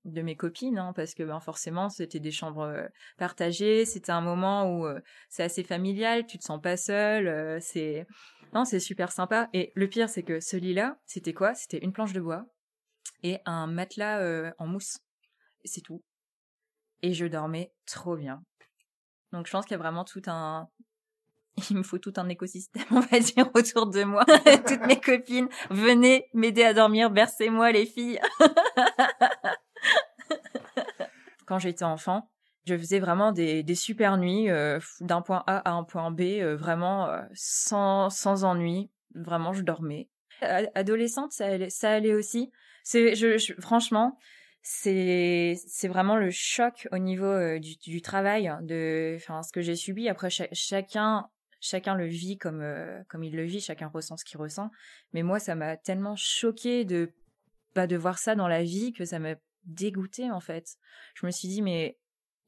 de 0.05 0.23
mes 0.23 0.37
copines, 0.37 0.79
hein, 0.79 0.93
parce 0.95 1.15
que 1.15 1.23
ben, 1.23 1.41
forcément, 1.41 1.89
c'était 1.89 2.21
des 2.21 2.33
chambres 2.33 2.89
partagées, 3.19 3.85
c'était 3.85 4.13
un 4.13 4.23
moment 4.23 4.73
où 4.73 4.87
c'est 5.29 5.45
assez 5.45 5.63
familial, 5.63 6.27
tu 6.27 6.39
te 6.39 6.45
sens 6.45 6.61
pas 6.61 6.77
seul, 6.77 7.61
c'est... 7.61 8.07
Non, 8.55 8.65
c'est 8.65 8.81
super 8.81 9.13
sympa. 9.13 9.51
Et 9.53 9.73
le 9.75 9.89
pire, 9.89 10.09
c'est 10.09 10.23
que 10.23 10.41
ce 10.41 10.57
lit-là, 10.57 10.99
c'était 11.05 11.35
quoi? 11.35 11.55
C'était 11.55 11.79
une 11.79 11.93
planche 11.93 12.13
de 12.13 12.21
bois 12.21 12.47
et 13.23 13.39
un 13.45 13.67
matelas 13.67 14.53
en 14.59 14.67
mousse. 14.67 14.99
C'est 15.67 15.83
tout 15.83 16.03
et 17.03 17.13
je 17.13 17.27
dormais 17.27 17.73
trop 17.87 18.17
bien. 18.17 18.43
Donc 19.33 19.47
je 19.47 19.53
pense 19.53 19.65
qu'il 19.65 19.73
y 19.73 19.75
a 19.75 19.83
vraiment 19.83 20.05
tout 20.05 20.23
un 20.27 20.69
il 21.71 21.77
me 21.77 21.83
faut 21.83 21.99
tout 21.99 22.13
un 22.17 22.29
écosystème, 22.29 22.85
on 22.91 23.01
va 23.01 23.19
dire, 23.19 23.51
autour 23.55 23.87
de 23.87 24.05
moi. 24.05 24.25
Toutes 24.67 24.87
mes 24.87 25.01
copines, 25.01 25.49
venez 25.71 26.29
m'aider 26.35 26.63
à 26.63 26.75
dormir, 26.75 27.11
bercez-moi 27.11 27.73
les 27.73 27.87
filles. 27.87 28.21
Quand 31.47 31.59
j'étais 31.59 31.85
enfant, 31.85 32.31
je 32.67 32.77
faisais 32.77 32.99
vraiment 32.99 33.33
des, 33.33 33.63
des 33.63 33.75
super 33.75 34.19
nuits 34.19 34.51
euh, 34.51 34.79
d'un 35.01 35.23
point 35.23 35.45
A 35.47 35.59
à 35.59 35.73
un 35.73 35.85
point 35.85 36.11
B, 36.11 36.21
euh, 36.21 36.57
vraiment 36.57 37.09
euh, 37.09 37.23
sans, 37.33 38.11
sans 38.11 38.45
ennui. 38.45 38.91
Vraiment, 39.15 39.55
je 39.55 39.63
dormais. 39.63 40.11
Adolescente, 40.75 41.33
ça 41.33 41.47
allait, 41.47 41.71
ça 41.71 41.93
allait 41.93 42.13
aussi. 42.13 42.53
C'est, 42.83 43.15
je, 43.15 43.55
franchement, 43.61 44.19
c'est 44.69 45.55
c'est 45.69 45.87
vraiment 45.87 46.17
le 46.17 46.33
choc 46.33 46.89
au 46.91 46.99
niveau 46.99 47.25
euh, 47.25 47.61
du, 47.61 48.03
travail 48.03 48.51
de 48.63 49.15
enfin 49.15 49.45
ce 49.45 49.53
que 49.53 49.61
j'ai 49.61 49.77
subi. 49.77 50.09
Après 50.09 50.29
chacun 50.29 51.29
chacun 51.61 51.95
le 51.95 52.07
vit 52.07 52.37
comme 52.37 52.63
euh, 52.63 53.01
comme 53.09 53.23
il 53.23 53.37
le 53.37 53.45
vit 53.45 53.61
chacun 53.61 53.87
ressent 53.87 54.17
ce 54.17 54.25
qu'il 54.25 54.41
ressent. 54.41 54.73
Mais 55.13 55.23
moi 55.23 55.39
ça 55.39 55.55
m'a 55.55 55.77
tellement 55.77 56.17
choqué 56.17 56.85
de 56.85 57.13
pas 57.75 57.87
de 57.87 57.97
voir 57.97 58.19
ça 58.19 58.35
dans 58.35 58.49
la 58.49 58.65
vie 58.65 58.93
que 58.93 59.05
ça 59.05 59.21
m'a 59.21 59.37
dégoûté 59.67 60.33
en 60.33 60.41
fait. 60.41 60.79
Je 61.15 61.27
me 61.27 61.31
suis 61.31 61.47
dit 61.47 61.63
mais 61.63 61.97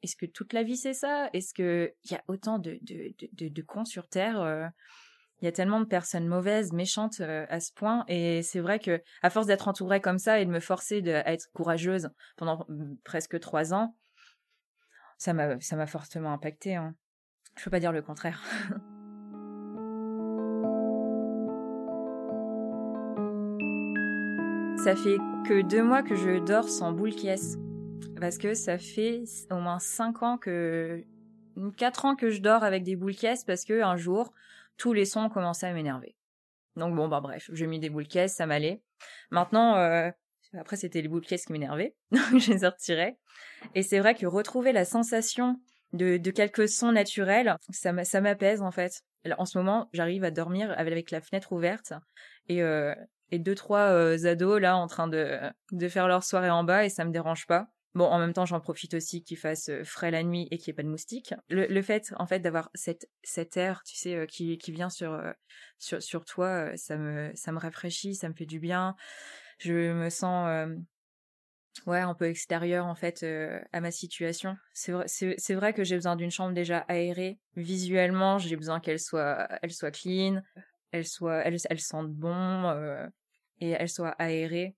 est-ce 0.03 0.17
que 0.17 0.27
toute 0.27 0.53
la 0.55 0.65
vie 0.65 0.77
c'est 0.77 0.95
ça? 0.95 1.31
Est-ce 1.35 1.55
que 1.55 1.95
il 2.03 2.11
y 2.11 2.17
a 2.17 2.25
autant 2.27 2.59
de 2.59 2.81
de, 2.83 3.15
de, 3.33 3.47
de 3.47 3.63
cons 3.63 3.85
sur 3.85 4.09
terre 4.09 4.41
euh, 4.41 4.67
il 5.41 5.45
y 5.45 5.49
a 5.49 5.53
tellement 5.53 5.81
de 5.81 5.85
personnes 5.85 6.27
mauvaises, 6.27 6.73
méchantes 6.73 7.21
euh, 7.21 7.47
à 7.49 7.61
ce 7.61 7.73
point. 7.73 8.05
Et 8.09 8.43
c'est 8.43 8.61
vrai 8.61 8.79
que, 8.79 9.01
à 9.23 9.31
force 9.31 9.47
d'être 9.47 9.69
entourée 9.69 10.01
comme 10.01 10.19
ça 10.19 10.41
et 10.41 10.45
de 10.45 10.51
me 10.51 10.61
forcer 10.61 11.03
à 11.13 11.33
être 11.33 11.49
courageuse 11.53 12.11
pendant 12.37 12.65
mm, 12.69 12.97
presque 13.05 13.39
trois 13.41 13.73
ans, 13.73 13.95
ça 15.17 15.33
m'a, 15.33 15.61
ça 15.61 15.77
m'a 15.77 15.87
fortement 15.87 16.33
impacté. 16.33 16.75
Hein. 16.75 16.95
Je 17.57 17.65
peux 17.65 17.71
pas 17.71 17.81
dire 17.81 17.93
le 17.93 18.03
contraire. 18.03 18.43
ça 24.85 24.95
fait 24.97 25.19
que 25.47 25.63
deux 25.63 25.83
mois 25.83 26.03
que 26.03 26.15
je 26.15 26.39
dors 26.45 26.69
sans 26.69 26.93
boule 26.93 27.15
caisse. 27.15 27.57
Parce 28.21 28.39
que 28.39 28.55
ça 28.55 28.79
fait 28.79 29.23
au 29.51 29.57
moins 29.57 29.79
cinq 29.79 30.23
ans 30.23 30.39
que, 30.39 31.05
quatre 31.77 32.05
ans 32.05 32.17
que 32.17 32.31
je 32.31 32.41
dors 32.41 32.65
avec 32.65 32.85
des 32.85 32.97
boules 32.97 33.15
caisses 33.15 33.45
parce 33.45 33.65
que 33.65 33.83
un 33.83 33.97
jour, 33.97 34.33
tous 34.79 34.93
les 34.93 35.05
sons 35.05 35.29
commencé 35.29 35.67
à 35.67 35.73
m'énerver. 35.73 36.17
Donc 36.77 36.95
bon, 36.95 37.09
bah 37.09 37.21
bref, 37.21 37.51
j'ai 37.53 37.67
mis 37.67 37.81
des 37.81 37.91
boules 37.91 38.07
caisses, 38.07 38.35
ça 38.35 38.47
m'allait. 38.47 38.81
Maintenant, 39.31 39.77
euh, 39.77 40.11
après 40.57 40.77
c'était 40.77 41.03
les 41.03 41.09
boules 41.09 41.27
caisses 41.27 41.45
qui 41.45 41.53
m'énervaient, 41.53 41.95
donc 42.13 42.39
je 42.39 42.53
les 42.53 42.67
retirais. 42.67 43.19
Et 43.75 43.83
c'est 43.83 43.99
vrai 43.99 44.15
que 44.15 44.27
retrouver 44.27 44.73
la 44.73 44.85
sensation 44.85 45.61
de, 45.93 46.17
de 46.17 46.31
quelques 46.31 46.69
sons 46.69 46.93
naturels, 46.93 47.57
ça 47.71 47.93
m'apaise 47.93 48.63
en 48.63 48.71
fait. 48.71 49.03
En 49.37 49.45
ce 49.45 49.59
moment, 49.59 49.89
j'arrive 49.93 50.25
à 50.25 50.31
dormir 50.31 50.73
avec 50.79 51.11
la 51.11 51.21
fenêtre 51.21 51.53
ouverte 51.53 51.93
et, 52.49 52.63
euh, 52.63 52.95
et 53.31 53.39
deux 53.39 53.55
trois 53.55 53.91
euh, 53.91 54.25
ados 54.25 54.61
là 54.61 54.77
en 54.77 54.87
train 54.87 55.09
de, 55.09 55.39
de 55.73 55.89
faire 55.89 56.09
leur 56.09 56.23
soirée 56.23 56.51
en 56.51 56.65
bas 56.65 56.85
et 56.85 56.89
ça 56.89 57.05
me 57.05 57.11
dérange 57.11 57.47
pas. 57.47 57.69
Bon, 57.95 58.05
en 58.05 58.19
même 58.19 58.33
temps, 58.33 58.47
j'en 58.47 58.61
profite 58.61 58.95
aussi 58.95 59.25
qu'il 59.25 59.39
fasse 59.39 59.71
frais 59.83 60.11
la 60.11 60.23
nuit 60.23 60.47
et 60.51 60.59
qu'il 60.59 60.71
n'y 60.71 60.75
ait 60.75 60.77
pas 60.77 60.83
de 60.83 60.89
moustiques. 60.89 61.35
Le, 61.49 61.83
fait, 61.83 62.13
en 62.17 62.27
fait, 62.27 62.41
d'avoir 62.41 62.71
cette, 62.75 63.09
cet 63.23 63.57
air, 63.57 63.83
tu 63.85 63.97
sais, 63.97 64.27
qui, 64.29 64.59
qui 64.59 64.73
vient 64.73 64.91
sur, 64.91 65.21
sur, 65.79 66.03
sur 66.03 66.25
toi, 66.25 66.77
ça 66.77 66.97
me, 66.97 67.31
ça 67.35 67.51
me 67.51 67.59
rafraîchit, 67.59 68.15
ça 68.15 68.29
me 68.29 68.35
fait 68.35 68.47
du 68.47 68.61
bien. 68.61 68.95
Je 69.59 69.93
me 69.93 70.11
sens, 70.11 70.69
ouais, 71.87 72.01
un 72.01 72.15
peu 72.15 72.27
extérieur, 72.27 72.87
en 72.87 72.95
fait, 72.95 73.25
à 73.73 73.81
ma 73.81 73.91
situation. 73.91 74.57
C'est 74.75 74.93
vrai, 74.93 75.07
c'est, 75.09 75.55
vrai 75.55 75.73
que 75.73 75.83
j'ai 75.83 75.97
besoin 75.97 76.15
d'une 76.15 76.31
chambre 76.31 76.55
déjà 76.55 76.79
aérée. 76.89 77.39
Visuellement, 77.57 78.39
j'ai 78.39 78.57
besoin 78.57 78.81
qu'elle 78.81 79.01
soit, 79.01 79.49
elle 79.63 79.73
soit 79.73 79.91
clean, 79.91 80.43
elle 80.93 81.07
soit, 81.07 81.39
elle, 81.39 81.57
elle 81.71 81.81
sente 81.81 82.13
bon, 82.13 83.09
et 83.61 83.71
elle 83.71 83.89
soit 83.89 84.15
aérée. 84.19 84.77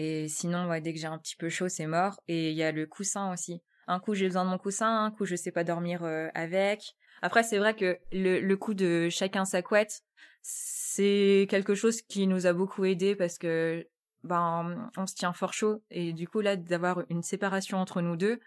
Et 0.00 0.28
sinon, 0.28 0.70
dès 0.80 0.94
que 0.94 1.00
j'ai 1.00 1.08
un 1.08 1.18
petit 1.18 1.34
peu 1.34 1.48
chaud, 1.48 1.68
c'est 1.68 1.88
mort. 1.88 2.20
Et 2.28 2.52
il 2.52 2.56
y 2.56 2.62
a 2.62 2.70
le 2.70 2.86
coussin 2.86 3.32
aussi. 3.32 3.60
Un 3.88 3.98
coup, 3.98 4.14
j'ai 4.14 4.26
besoin 4.26 4.44
de 4.44 4.50
mon 4.50 4.58
coussin, 4.58 5.04
un 5.04 5.10
coup, 5.10 5.24
je 5.24 5.34
sais 5.34 5.50
pas 5.50 5.64
dormir 5.64 6.04
euh, 6.04 6.28
avec. 6.34 6.94
Après, 7.20 7.42
c'est 7.42 7.58
vrai 7.58 7.74
que 7.74 7.98
le, 8.12 8.38
le 8.38 8.56
coup 8.56 8.74
de 8.74 9.08
chacun 9.08 9.44
sa 9.44 9.60
couette, 9.60 10.02
c'est 10.40 11.48
quelque 11.50 11.74
chose 11.74 12.00
qui 12.00 12.28
nous 12.28 12.46
a 12.46 12.52
beaucoup 12.52 12.84
aidé 12.84 13.16
parce 13.16 13.38
que 13.38 13.88
ben 14.22 14.90
on 14.96 15.06
se 15.06 15.14
tient 15.14 15.32
fort 15.32 15.52
chaud 15.52 15.82
et 15.90 16.12
du 16.12 16.26
coup 16.26 16.40
là 16.40 16.56
d'avoir 16.56 17.02
une 17.08 17.22
séparation 17.22 17.78
entre 17.78 18.00
nous 18.00 18.16
deux 18.16 18.40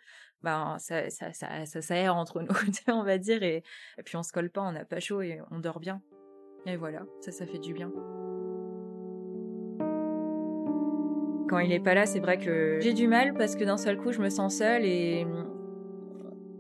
ben 0.44 0.78
ça 0.80 1.10
ça 1.10 1.32
ça 1.32 1.66
ça 1.66 1.82
s'aère 1.82 2.16
entre 2.18 2.42
nous 2.42 2.48
deux 2.88 2.94
on 2.94 3.04
va 3.04 3.18
dire 3.18 3.42
et, 3.42 3.64
et 3.98 4.04
puis 4.04 4.18
on 4.18 4.24
se 4.24 4.34
colle 4.34 4.50
pas 4.50 4.62
on 4.62 4.74
n'a 4.74 4.84
pas 4.84 5.00
chaud 5.00 5.22
et 5.22 5.40
on 5.50 5.60
dort 5.60 5.80
bien 5.80 6.02
et 6.66 6.76
voilà 6.76 7.06
ça 7.22 7.32
ça 7.32 7.48
fait 7.48 7.60
du 7.60 7.74
bien 7.74 7.90
quand 11.52 11.60
il 11.60 11.74
est 11.74 11.82
pas 11.82 11.94
là, 11.94 12.06
c'est 12.06 12.22
vrai 12.22 12.38
que 12.38 12.80
j'ai 12.82 12.94
du 12.94 13.10
mal 13.10 13.34
parce 13.38 13.58
que 13.58 13.66
d'un 13.66 13.78
seul 13.78 13.98
coup, 13.98 14.14
je 14.14 14.22
me 14.22 14.30
sens 14.30 14.56
seule 14.56 14.86
et 14.86 15.28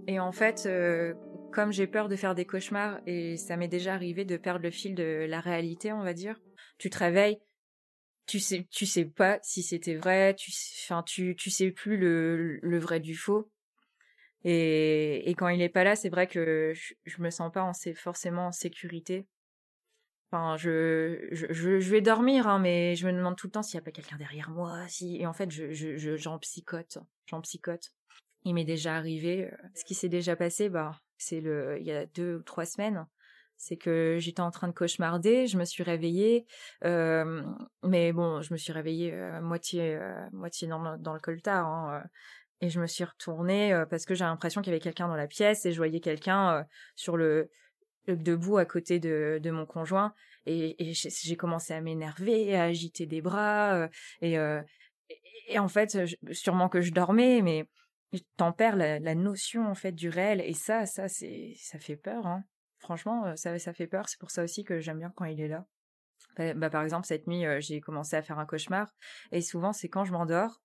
et 0.07 0.19
en 0.19 0.33
fait, 0.33 0.63
euh, 0.65 1.13
comme 1.51 1.71
j'ai 1.71 1.87
peur 1.87 2.09
de 2.09 2.15
faire 2.17 2.35
des 2.35 2.45
cauchemars 2.45 2.99
et 3.05 3.37
ça 3.37 3.55
m'est 3.55 3.69
déjà 3.69 3.93
arrivé 3.93 4.25
de 4.25 4.35
perdre 4.35 4.61
le 4.63 4.71
fil 4.71 4.95
de 4.95 5.25
la 5.29 5.39
réalité, 5.39 5.93
on 5.93 6.03
va 6.03 6.13
dire. 6.13 6.37
Tu 6.77 6.89
te 6.89 6.97
réveilles, 6.97 7.39
tu 8.27 8.39
sais, 8.39 8.67
tu 8.71 8.85
sais 8.85 9.05
pas 9.05 9.39
si 9.43 9.63
c'était 9.63 9.95
vrai, 9.95 10.35
tu, 10.35 10.51
enfin, 10.83 11.03
tu, 11.03 11.35
tu 11.37 11.49
sais 11.51 11.71
plus 11.71 11.97
le, 11.97 12.59
le 12.61 12.79
vrai 12.79 12.99
du 12.99 13.15
faux. 13.15 13.51
Et, 14.43 15.29
et 15.29 15.35
quand 15.35 15.49
il 15.49 15.61
est 15.61 15.69
pas 15.69 15.83
là, 15.83 15.95
c'est 15.95 16.09
vrai 16.09 16.27
que 16.27 16.73
je, 16.75 16.93
je 17.05 17.21
me 17.21 17.29
sens 17.29 17.51
pas 17.51 17.63
en, 17.63 17.73
forcément 17.95 18.47
en 18.47 18.51
sécurité. 18.51 19.27
Enfin, 20.31 20.55
je, 20.55 21.27
je, 21.31 21.51
je, 21.51 21.91
vais 21.91 21.99
dormir, 21.99 22.47
hein, 22.47 22.57
mais 22.57 22.95
je 22.95 23.05
me 23.05 23.11
demande 23.11 23.35
tout 23.35 23.47
le 23.47 23.51
temps 23.51 23.63
s'il 23.63 23.77
n'y 23.77 23.81
a 23.81 23.85
pas 23.85 23.91
quelqu'un 23.91 24.15
derrière 24.15 24.49
moi. 24.49 24.87
Si... 24.87 25.17
Et 25.17 25.27
en 25.27 25.33
fait, 25.33 25.51
je, 25.51 25.73
je, 25.73 26.15
j'en 26.15 26.39
psychote. 26.39 26.99
J'en 27.25 27.41
psychote. 27.41 27.91
Il 28.45 28.53
m'est 28.53 28.63
déjà 28.63 28.95
arrivé. 28.95 29.51
Euh, 29.51 29.57
ce 29.75 29.83
qui 29.83 29.93
s'est 29.93 30.07
déjà 30.07 30.37
passé, 30.37 30.69
bah, 30.69 31.01
c'est 31.17 31.41
le, 31.41 31.77
il 31.81 31.85
y 31.85 31.91
a 31.91 32.05
deux 32.05 32.37
ou 32.37 32.43
trois 32.43 32.65
semaines. 32.65 33.05
C'est 33.57 33.75
que 33.75 34.17
j'étais 34.19 34.39
en 34.39 34.51
train 34.51 34.69
de 34.69 34.73
cauchemarder, 34.73 35.47
je 35.47 35.57
me 35.57 35.65
suis 35.65 35.83
réveillée, 35.83 36.47
euh, 36.83 37.43
mais 37.83 38.11
bon, 38.11 38.41
je 38.41 38.53
me 38.53 38.57
suis 38.57 38.71
réveillée 38.71 39.13
euh, 39.13 39.39
moitié, 39.41 39.99
moitié 40.31 40.67
dans 40.67 40.79
le, 40.79 40.97
dans 40.97 41.19
coltard, 41.19 41.67
hein, 41.67 42.03
et 42.61 42.69
je 42.69 42.79
me 42.79 42.87
suis 42.87 43.03
retournée 43.03 43.79
parce 43.91 44.05
que 44.05 44.15
j'ai 44.15 44.23
l'impression 44.23 44.61
qu'il 44.61 44.71
y 44.71 44.73
avait 44.73 44.81
quelqu'un 44.81 45.07
dans 45.07 45.15
la 45.15 45.27
pièce 45.27 45.63
et 45.67 45.73
je 45.73 45.77
voyais 45.77 45.99
quelqu'un 45.99 46.65
sur 46.95 47.17
le, 47.17 47.51
debout 48.07 48.57
à 48.57 48.65
côté 48.65 48.99
de, 48.99 49.39
de 49.41 49.51
mon 49.51 49.65
conjoint 49.65 50.13
et, 50.45 50.93
j'ai 50.93 51.35
commencé 51.35 51.73
à 51.73 51.81
m'énerver, 51.81 52.55
à 52.55 52.63
agiter 52.63 53.05
des 53.05 53.21
bras 53.21 53.75
euh, 53.75 53.87
et, 54.21 54.37
euh, 54.37 54.61
et, 55.47 55.59
en 55.59 55.67
fait 55.67 55.97
sûrement 56.31 56.69
que 56.69 56.81
je 56.81 56.91
dormais 56.91 57.41
mais 57.41 57.65
t'en 58.37 58.51
perds 58.51 58.75
la, 58.75 58.99
la, 58.99 59.15
notion 59.15 59.67
en 59.67 59.75
fait 59.75 59.91
du 59.91 60.09
réel. 60.09 60.41
Et 60.41 60.53
ça 60.53 60.85
ça 60.85 61.07
c'est 61.07 61.53
ça 61.57 61.79
fait 61.79 61.95
peur 61.95 62.25
hein. 62.25 62.43
franchement 62.79 63.25
euh, 63.27 63.35
ça 63.35 63.57
ça 63.59 63.73
fait 63.73 63.87
peur. 63.87 64.09
C'est 64.09 64.19
pour 64.19 64.31
ça 64.31 64.43
aussi 64.43 64.63
que 64.63 64.79
j'aime 64.79 64.99
bien 64.99 65.11
quand 65.15 65.25
il 65.25 65.39
est 65.39 65.47
là. 65.47 65.65
Bah, 66.37 66.53
bah 66.53 66.69
par 66.69 66.83
exemple 66.83 67.05
cette 67.05 67.27
nuit 67.27 67.43
j'ai 67.59 67.81
commencé 67.81 68.15
à 68.15 68.21
faire 68.21 68.39
un 68.39 68.45
cauchemar. 68.45 68.87
Et 69.31 69.41
souvent 69.41 69.73
c'est 69.73 69.89
quand 69.89 70.05
je 70.05 70.11
m'endors 70.11 70.61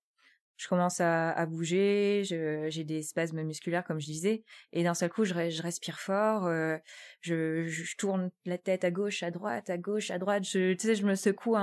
je 0.56 0.68
commence 0.68 1.00
à, 1.00 1.46
bouger, 1.46 2.22
j'ai 2.24 2.84
des 2.84 3.02
spasmes 3.02 3.42
musculaires 3.42 3.84
comme 3.84 4.00
je 4.00 4.06
disais, 4.06 4.42
et 4.72 4.82
d'un 4.82 4.94
seul 4.94 5.10
coup 5.10 5.24
je, 5.24 5.34
respire 5.62 5.98
fort, 5.98 6.46
euh, 6.46 6.78
je, 7.20 7.96
tourne 7.96 8.30
la 8.44 8.58
tête 8.58 8.84
à 8.84 8.90
gauche, 8.90 9.22
à 9.22 9.30
droite, 9.30 9.68
à 9.70 9.78
gauche, 9.78 10.10
à 10.10 10.18
droite, 10.18 10.44
je, 10.44 10.72
tu 10.72 10.86
sais, 10.86 10.94
je 10.94 11.06
me 11.06 11.14
secoue, 11.14 11.56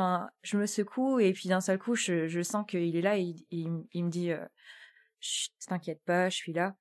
je 0.44 0.58
me 0.58 0.66
secoue, 0.66 1.20
et 1.20 1.34
puis 1.34 1.50
d'un 1.50 1.62
seul 1.62 1.80
coup 1.80 1.96
je, 1.96 2.42
sens 2.44 2.66
qu'il 2.68 2.96
est 2.96 3.02
là, 3.02 3.18
il, 3.18 3.44
me 3.52 4.10
dit, 4.10 4.32
euh, 4.32 4.46
t'inquiète 5.68 6.04
pas, 6.06 6.30
je 6.30 6.36
suis 6.36 6.54
là, 6.54 6.76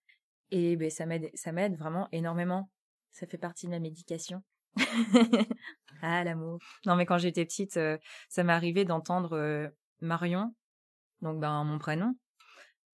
et 0.51 0.77
ben 0.77 0.91
ça 0.91 1.07
m'aide, 1.07 1.31
ça 1.35 1.51
m'aide 1.51 1.77
vraiment 1.77 2.09
énormément. 2.13 2.71
Ça 3.13 3.27
fait 3.27 3.39
partie 3.39 3.67
de 3.67 3.71
ma 3.71 3.79
médication. 3.79 4.43
ah 6.03 6.25
l'amour. 6.25 6.59
Non 6.87 6.95
mais 6.95 7.07
quand 7.07 7.19
j'étais 7.19 7.45
petite, 7.45 7.79
euh, 7.79 7.97
ça 8.29 8.43
arrivé 8.43 8.85
d'entendre 8.85 9.37
euh, 9.37 9.69
Marion 10.01 10.55
donc 11.23 11.41
ben 11.41 11.65
mon 11.65 11.79
prénom. 11.79 12.15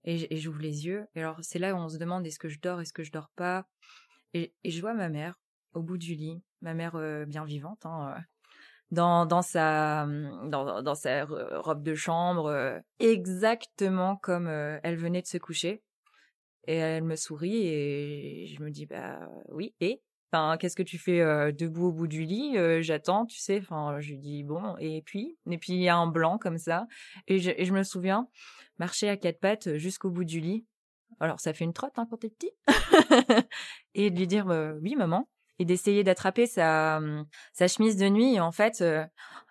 Et, 0.04 0.36
j'ouvre 0.38 0.60
les 0.60 0.86
yeux. 0.86 1.06
Et 1.14 1.20
alors 1.20 1.38
c'est 1.42 1.58
là 1.58 1.74
où 1.74 1.78
on 1.78 1.88
se 1.88 1.98
demande 1.98 2.26
est-ce 2.26 2.38
que 2.38 2.48
je 2.48 2.60
dors, 2.60 2.80
est-ce 2.80 2.92
que 2.92 3.02
je 3.02 3.12
dors 3.12 3.30
pas? 3.36 3.66
Et, 4.34 4.54
je 4.64 4.80
vois 4.80 4.94
ma 4.94 5.08
mère 5.08 5.34
au 5.74 5.82
bout 5.82 5.98
du 5.98 6.14
lit, 6.14 6.42
ma 6.62 6.74
mère 6.74 6.96
euh, 6.96 7.24
bien 7.24 7.44
vivante, 7.44 7.84
hein, 7.84 8.14
euh, 8.16 8.20
dans, 8.90 9.26
dans 9.26 9.42
sa 9.42 10.04
hum, 10.04 10.48
dans, 10.50 10.94
sa 10.94 11.24
robe 11.24 11.82
de 11.82 11.94
chambre, 11.94 12.46
euh, 12.46 12.78
exactement 13.00 14.16
comme 14.16 14.48
elle 14.48 14.96
venait 14.96 15.22
de 15.22 15.26
se 15.26 15.38
coucher. 15.38 15.82
Et 16.66 16.76
elle 16.76 17.04
me 17.04 17.16
sourit 17.16 17.66
et 17.66 18.46
je 18.46 18.62
me 18.62 18.70
dis 18.70 18.86
bah 18.86 19.20
oui 19.48 19.74
et 19.80 20.02
Enfin, 20.30 20.58
qu'est-ce 20.58 20.76
que 20.76 20.82
tu 20.82 20.98
fais 20.98 21.20
debout 21.52 21.86
au 21.86 21.92
bout 21.92 22.06
du 22.06 22.24
lit 22.24 22.56
J'attends, 22.82 23.24
tu 23.24 23.38
sais. 23.38 23.58
Enfin, 23.58 23.98
je 24.00 24.10
lui 24.10 24.18
dis 24.18 24.44
bon. 24.44 24.76
Et 24.78 25.02
puis, 25.02 25.38
et 25.50 25.58
puis 25.58 25.72
il 25.72 25.80
y 25.80 25.88
a 25.88 25.96
un 25.96 26.06
blanc 26.06 26.38
comme 26.38 26.58
ça. 26.58 26.86
Et 27.26 27.38
je, 27.38 27.72
me 27.72 27.82
souviens 27.82 28.28
marcher 28.78 29.08
à 29.08 29.16
quatre 29.16 29.40
pattes 29.40 29.76
jusqu'au 29.76 30.10
bout 30.10 30.24
du 30.24 30.40
lit. 30.40 30.66
Alors, 31.20 31.40
ça 31.40 31.54
fait 31.54 31.64
une 31.64 31.72
trotte 31.72 31.98
hein, 31.98 32.06
quand 32.10 32.18
t'es 32.18 32.28
petit. 32.28 32.52
et 33.94 34.10
de 34.10 34.18
lui 34.18 34.26
dire 34.26 34.46
oui, 34.82 34.96
maman. 34.96 35.28
Et 35.58 35.64
d'essayer 35.64 36.04
d'attraper 36.04 36.46
sa 36.46 37.00
chemise 37.54 37.96
de 37.96 38.08
nuit. 38.08 38.38
En 38.38 38.52
fait, 38.52 38.84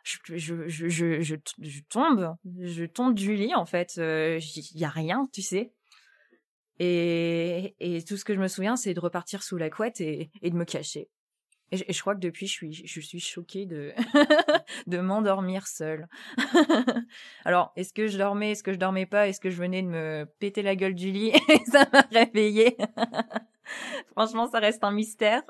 je, 0.03 0.37
je, 0.37 0.67
je, 0.67 0.87
je, 0.87 1.19
je, 1.21 1.81
tombe, 1.89 2.35
je 2.61 2.85
tombe 2.85 3.13
du 3.13 3.35
lit. 3.35 3.55
En 3.55 3.65
fait, 3.65 3.95
il 3.97 4.79
y 4.79 4.85
a 4.85 4.89
rien, 4.89 5.27
tu 5.33 5.41
sais. 5.41 5.73
Et, 6.79 7.75
et 7.79 8.03
tout 8.03 8.17
ce 8.17 8.25
que 8.25 8.33
je 8.33 8.39
me 8.39 8.47
souviens, 8.47 8.75
c'est 8.75 8.93
de 8.93 8.99
repartir 8.99 9.43
sous 9.43 9.57
la 9.57 9.69
couette 9.69 10.01
et, 10.01 10.29
et 10.41 10.49
de 10.49 10.55
me 10.55 10.65
cacher. 10.65 11.09
Et 11.71 11.93
je, 11.93 12.01
crois 12.01 12.15
que 12.15 12.21
depuis, 12.21 12.47
je 12.47 12.53
suis, 12.53 12.73
je 12.73 13.01
suis 13.01 13.19
choquée 13.19 13.65
de, 13.65 13.93
de 14.87 14.99
m'endormir 14.99 15.67
seule. 15.67 16.07
Alors, 17.45 17.73
est-ce 17.75 17.93
que 17.93 18.07
je 18.07 18.17
dormais, 18.17 18.51
est-ce 18.51 18.63
que 18.63 18.71
je 18.71 18.77
dormais 18.77 19.05
pas, 19.05 19.27
est-ce 19.27 19.41
que 19.41 19.49
je 19.49 19.57
venais 19.57 19.81
de 19.81 19.87
me 19.87 20.25
péter 20.39 20.61
la 20.61 20.77
gueule 20.77 20.95
du 20.95 21.11
lit 21.11 21.33
et 21.49 21.65
ça 21.69 21.85
m'a 21.91 22.05
réveillée? 22.09 22.77
Franchement, 24.11 24.49
ça 24.49 24.59
reste 24.59 24.85
un 24.85 24.91
mystère. 24.91 25.43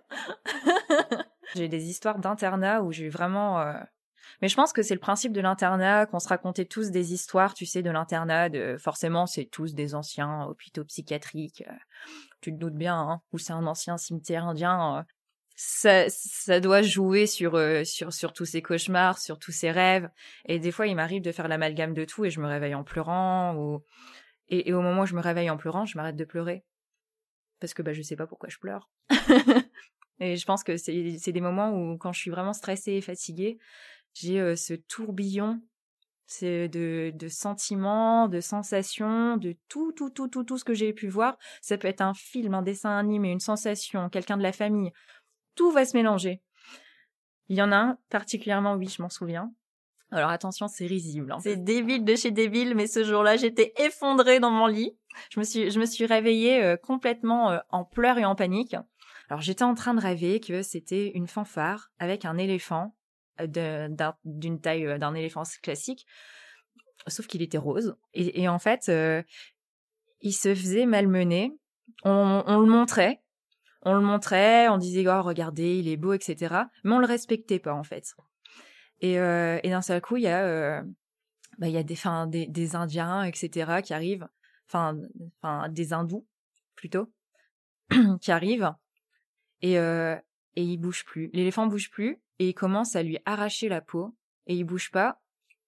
j'ai 1.55 1.67
des 1.67 1.87
histoires 1.87 2.17
d'internat 2.17 2.81
où 2.81 2.91
j'ai 2.91 3.09
vraiment 3.09 3.59
euh, 3.59 3.73
mais 4.41 4.47
je 4.47 4.55
pense 4.55 4.73
que 4.73 4.83
c'est 4.83 4.93
le 4.93 4.99
principe 4.99 5.33
de 5.33 5.41
l'internat, 5.41 6.05
qu'on 6.05 6.19
se 6.19 6.27
racontait 6.27 6.65
tous 6.65 6.91
des 6.91 7.13
histoires, 7.13 7.53
tu 7.53 7.65
sais, 7.65 7.81
de 7.81 7.89
l'internat. 7.89 8.49
Forcément, 8.77 9.25
c'est 9.25 9.45
tous 9.45 9.73
des 9.73 9.95
anciens 9.95 10.45
hôpitaux 10.45 10.83
psychiatriques. 10.85 11.63
Euh, 11.67 11.73
tu 12.41 12.51
te 12.53 12.57
doutes 12.57 12.75
bien, 12.75 12.95
hein, 12.95 13.21
ou 13.31 13.39
c'est 13.39 13.53
un 13.53 13.65
ancien 13.65 13.97
cimetière 13.97 14.45
indien. 14.45 14.99
Euh, 14.99 15.03
ça, 15.59 16.05
ça 16.09 16.59
doit 16.59 16.83
jouer 16.83 17.25
sur, 17.25 17.55
euh, 17.55 17.83
sur, 17.83 18.13
sur 18.13 18.31
tous 18.31 18.45
ces 18.45 18.61
cauchemars, 18.61 19.17
sur 19.17 19.39
tous 19.39 19.51
ces 19.51 19.71
rêves. 19.71 20.07
Et 20.45 20.59
des 20.59 20.71
fois, 20.71 20.85
il 20.85 20.95
m'arrive 20.95 21.23
de 21.23 21.31
faire 21.31 21.47
l'amalgame 21.47 21.95
de 21.95 22.05
tout 22.05 22.25
et 22.25 22.29
je 22.29 22.39
me 22.39 22.47
réveille 22.47 22.75
en 22.75 22.83
pleurant. 22.83 23.55
Ou... 23.55 23.83
Et, 24.49 24.71
au 24.71 24.81
moment 24.81 25.01
où 25.01 25.05
je 25.07 25.15
me 25.15 25.21
réveille 25.21 25.49
en 25.49 25.57
pleurant, 25.57 25.85
je 25.85 25.97
m'arrête 25.97 26.15
de 26.15 26.25
pleurer. 26.25 26.63
Parce 27.59 27.73
que 27.73 27.81
bah, 27.81 27.93
je 27.93 28.03
sais 28.03 28.15
pas 28.15 28.27
pourquoi 28.27 28.49
je 28.49 28.59
pleure. 28.59 28.91
et 30.19 30.35
je 30.35 30.45
pense 30.45 30.63
que 30.63 30.77
c'est 30.77 31.31
des 31.31 31.41
moments 31.41 31.71
où, 31.71 31.97
quand 31.97 32.13
je 32.13 32.19
suis 32.19 32.29
vraiment 32.29 32.53
stressée 32.53 32.93
et 32.93 33.01
fatiguée, 33.01 33.57
j'ai 34.19 34.55
ce 34.55 34.73
tourbillon 34.73 35.61
c'est 36.27 36.67
de, 36.67 37.27
sentiments, 37.29 38.27
de 38.27 38.41
sensations, 38.41 39.37
de 39.37 39.55
tout, 39.69 39.93
tout, 39.93 40.09
tout, 40.09 40.27
tout, 40.27 40.43
tout 40.43 40.57
ce 40.57 40.65
que 40.65 40.73
j'ai 40.73 40.93
pu 40.93 41.07
voir. 41.07 41.37
Ça 41.61 41.77
peut 41.77 41.87
être 41.87 42.01
un 42.01 42.13
film, 42.13 42.53
un 42.53 42.61
dessin 42.61 42.97
animé, 42.97 43.31
une 43.31 43.39
sensation, 43.39 44.09
quelqu'un 44.09 44.37
de 44.37 44.43
la 44.43 44.51
famille. 44.51 44.91
Tout 45.55 45.71
va 45.71 45.85
se 45.85 45.95
mélanger. 45.95 46.41
Il 47.47 47.57
y 47.57 47.61
en 47.61 47.71
a 47.71 47.77
un 47.77 47.97
particulièrement, 48.09 48.75
oui, 48.75 48.89
je 48.89 49.01
m'en 49.01 49.09
souviens. 49.09 49.51
Alors 50.11 50.29
attention, 50.29 50.67
c'est 50.67 50.85
risible. 50.85 51.31
Hein. 51.31 51.39
C'est 51.41 51.63
débile 51.63 52.03
de 52.03 52.15
chez 52.15 52.31
débile, 52.31 52.75
mais 52.75 52.87
ce 52.87 53.03
jour-là, 53.03 53.37
j'étais 53.37 53.73
effondrée 53.77 54.39
dans 54.39 54.51
mon 54.51 54.67
lit. 54.67 54.97
Je 55.31 55.39
me 55.39 55.45
suis, 55.45 55.71
je 55.71 55.79
me 55.79 55.85
suis 55.85 56.05
réveillée 56.05 56.75
complètement 56.83 57.59
en 57.69 57.85
pleurs 57.85 58.17
et 58.17 58.25
en 58.25 58.35
panique. 58.35 58.75
Alors 59.29 59.41
j'étais 59.41 59.63
en 59.63 59.73
train 59.73 59.93
de 59.93 59.99
rêver 59.99 60.39
que 60.39 60.61
c'était 60.61 61.11
une 61.15 61.27
fanfare 61.27 61.89
avec 61.99 62.23
un 62.23 62.37
éléphant 62.37 62.96
d'une 63.45 64.61
taille 64.61 64.85
euh, 64.85 64.97
d'un 64.97 65.13
éléphant 65.13 65.43
classique, 65.61 66.05
sauf 67.07 67.27
qu'il 67.27 67.41
était 67.41 67.57
rose. 67.57 67.95
Et, 68.13 68.47
en 68.47 68.59
fait, 68.59 68.89
euh, 68.89 69.21
il 70.21 70.33
se 70.33 70.53
faisait 70.55 70.85
malmener. 70.85 71.53
On, 72.03 72.43
on 72.45 72.59
le 72.59 72.67
montrait, 72.67 73.21
on 73.81 73.93
le 73.93 74.01
montrait, 74.01 74.67
on 74.67 74.77
disait 74.77 75.07
oh 75.07 75.21
regardez 75.21 75.79
il 75.79 75.87
est 75.87 75.95
beau 75.95 76.13
etc. 76.13 76.55
Mais 76.83 76.91
on 76.91 76.99
le 76.99 77.05
respectait 77.05 77.59
pas 77.59 77.73
en 77.73 77.83
fait. 77.83 78.13
Et, 78.99 79.19
euh, 79.19 79.59
d'un 79.63 79.81
seul 79.81 80.01
coup 80.01 80.17
il 80.17 80.23
y 80.23 80.27
a 80.27 80.83
bah, 81.57 81.69
il 81.69 81.85
des, 81.85 82.75
Indiens 82.75 83.23
etc. 83.23 83.81
qui 83.83 83.93
arrivent, 83.93 84.27
enfin 84.67 84.99
des 85.69 85.93
hindous 85.93 86.27
plutôt 86.75 87.11
qui 88.21 88.31
arrivent 88.31 88.73
et 89.61 89.79
euh, 89.79 90.15
et 90.55 90.63
il 90.63 90.77
bouge 90.77 91.05
plus. 91.05 91.29
L'éléphant 91.33 91.67
bouge 91.67 91.89
plus 91.89 92.19
et 92.39 92.49
il 92.49 92.53
commence 92.53 92.95
à 92.95 93.03
lui 93.03 93.17
arracher 93.25 93.69
la 93.69 93.81
peau 93.81 94.15
et 94.45 94.55
il 94.55 94.63
bouge 94.63 94.91
pas 94.91 95.21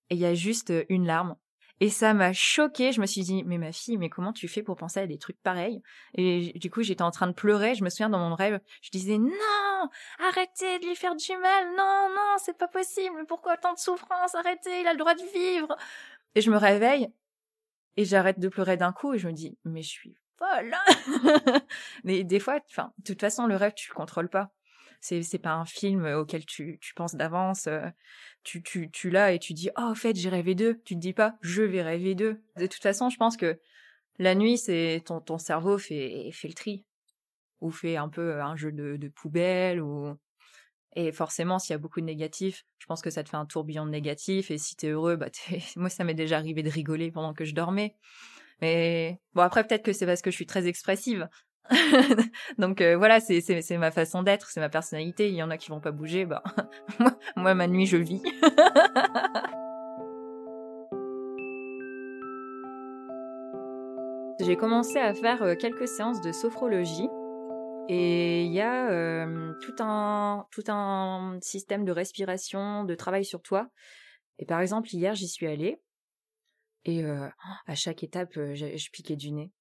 et 0.09 0.15
il 0.15 0.19
y 0.19 0.25
a 0.25 0.33
juste 0.33 0.73
une 0.89 1.05
larme 1.05 1.35
et 1.81 1.89
ça 1.89 2.13
m'a 2.13 2.33
choquée. 2.33 2.91
Je 2.91 2.99
me 3.01 3.05
suis 3.05 3.21
dit, 3.21 3.43
mais 3.45 3.57
ma 3.57 3.71
fille, 3.71 3.97
mais 3.97 4.09
comment 4.09 4.33
tu 4.33 4.47
fais 4.47 4.63
pour 4.63 4.75
penser 4.75 4.99
à 4.99 5.07
des 5.07 5.17
trucs 5.17 5.41
pareils? 5.41 5.81
Et 6.13 6.51
du 6.55 6.69
coup, 6.69 6.81
j'étais 6.81 7.03
en 7.03 7.11
train 7.11 7.27
de 7.27 7.33
pleurer. 7.33 7.75
Je 7.75 7.83
me 7.83 7.89
souviens 7.89 8.09
dans 8.09 8.19
mon 8.19 8.35
rêve, 8.35 8.59
je 8.81 8.89
disais, 8.89 9.17
non, 9.17 9.89
arrêtez 10.19 10.79
de 10.79 10.87
lui 10.87 10.95
faire 10.95 11.15
du 11.15 11.37
mal. 11.37 11.67
Non, 11.77 12.09
non, 12.09 12.35
c'est 12.37 12.57
pas 12.57 12.67
possible. 12.67 13.25
Pourquoi 13.27 13.57
tant 13.57 13.73
de 13.73 13.79
souffrance? 13.79 14.35
Arrêtez, 14.35 14.81
il 14.81 14.87
a 14.87 14.93
le 14.93 14.99
droit 14.99 15.15
de 15.15 15.23
vivre. 15.33 15.75
Et 16.35 16.41
je 16.41 16.51
me 16.51 16.57
réveille 16.57 17.09
et 17.95 18.05
j'arrête 18.05 18.39
de 18.39 18.49
pleurer 18.49 18.77
d'un 18.77 18.91
coup 18.91 19.13
et 19.13 19.17
je 19.17 19.27
me 19.27 19.33
dis, 19.33 19.57
mais 19.63 19.81
je 19.81 19.89
suis 19.89 20.15
folle. 20.37 20.75
mais 22.03 22.23
des 22.23 22.39
fois, 22.39 22.59
enfin, 22.69 22.93
de 22.99 23.03
toute 23.03 23.21
façon, 23.21 23.45
le 23.45 23.55
rêve, 23.55 23.73
tu 23.73 23.89
le 23.89 23.95
contrôles 23.95 24.29
pas. 24.29 24.51
C'est 24.99 25.41
pas 25.41 25.53
un 25.53 25.65
film 25.65 26.05
auquel 26.05 26.45
tu 26.45 26.79
penses 26.95 27.15
d'avance. 27.15 27.67
Euh, 27.67 27.87
tu 28.43 28.61
tu 28.61 28.89
tu 28.91 29.09
l'as 29.09 29.33
et 29.33 29.39
tu 29.39 29.53
dis 29.53 29.69
oh 29.77 29.81
en 29.81 29.95
fait 29.95 30.15
j'ai 30.15 30.29
rêvé 30.29 30.55
d'eux. 30.55 30.81
Tu 30.85 30.95
te 30.95 30.99
dis 30.99 31.13
pas 31.13 31.35
je 31.41 31.63
vais 31.63 31.81
rêver 31.81 32.15
d'eux. 32.15 32.41
De 32.57 32.67
toute 32.67 32.81
façon, 32.81 33.09
je 33.09 33.17
pense 33.17 33.37
que 33.37 33.59
la 34.17 34.35
nuit 34.35 34.57
c'est 34.57 35.03
ton 35.05 35.37
cerveau 35.37 35.77
fait 35.77 36.31
le 36.43 36.53
tri 36.53 36.85
ou 37.61 37.71
fait 37.71 37.97
un 37.97 38.09
peu 38.09 38.41
un 38.41 38.55
jeu 38.55 38.71
de, 38.71 38.97
de 38.97 39.07
poubelle 39.09 39.81
ou 39.81 40.17
et 40.95 41.11
forcément, 41.11 41.59
s'il 41.59 41.73
y 41.73 41.75
a 41.75 41.77
beaucoup 41.77 42.01
de 42.01 42.05
négatifs, 42.05 42.65
je 42.79 42.85
pense 42.87 43.01
que 43.01 43.09
ça 43.09 43.23
te 43.23 43.29
fait 43.29 43.37
un 43.37 43.45
tourbillon 43.45 43.85
de 43.85 43.91
négatifs. 43.91 44.49
Et 44.49 44.57
si 44.57 44.75
t'es 44.75 44.89
heureux, 44.89 45.15
bah 45.15 45.27
moi, 45.75 45.89
ça 45.89 46.03
m'est 46.03 46.13
déjà 46.13 46.37
arrivé 46.37 46.63
de 46.63 46.69
rigoler 46.69 47.11
pendant 47.11 47.33
que 47.33 47.45
je 47.45 47.53
dormais. 47.53 47.95
Mais 48.61 49.19
bon, 49.33 49.43
après, 49.43 49.65
peut-être 49.65 49.83
que 49.83 49.93
c'est 49.93 50.05
parce 50.05 50.21
que 50.21 50.31
je 50.31 50.35
suis 50.35 50.45
très 50.45 50.67
expressive. 50.67 51.29
Donc 52.57 52.81
euh, 52.81 52.97
voilà, 52.97 53.19
c'est 53.19 53.77
ma 53.77 53.91
façon 53.91 54.23
d'être, 54.23 54.49
c'est 54.49 54.59
ma 54.59 54.69
personnalité. 54.69 55.29
Il 55.29 55.35
y 55.35 55.43
en 55.43 55.49
a 55.49 55.57
qui 55.57 55.69
vont 55.69 55.79
pas 55.79 55.91
bouger, 55.91 56.25
bah 56.25 56.43
moi, 56.99 57.15
moi 57.35 57.53
ma 57.53 57.67
nuit 57.67 57.85
je 57.85 57.97
vis. 57.97 58.21
J'ai 64.41 64.55
commencé 64.55 64.97
à 64.97 65.13
faire 65.13 65.43
euh, 65.43 65.55
quelques 65.55 65.87
séances 65.87 66.21
de 66.21 66.31
sophrologie 66.31 67.09
et 67.89 68.45
il 68.45 68.53
y 68.53 68.61
a 68.61 68.89
euh, 68.89 69.53
tout 69.61 69.75
un 69.79 70.47
tout 70.51 70.63
un 70.69 71.37
système 71.41 71.83
de 71.85 71.91
respiration, 71.91 72.85
de 72.85 72.95
travail 72.95 73.25
sur 73.25 73.41
toi. 73.41 73.67
Et 74.37 74.45
par 74.45 74.61
exemple 74.61 74.87
hier 74.93 75.13
j'y 75.13 75.27
suis 75.27 75.47
allée 75.47 75.81
et 76.85 77.03
à 77.03 77.75
chaque 77.75 78.03
étape 78.03 78.31
je 78.35 78.89
piquais 78.91 79.17
du 79.17 79.31
nez 79.31 79.51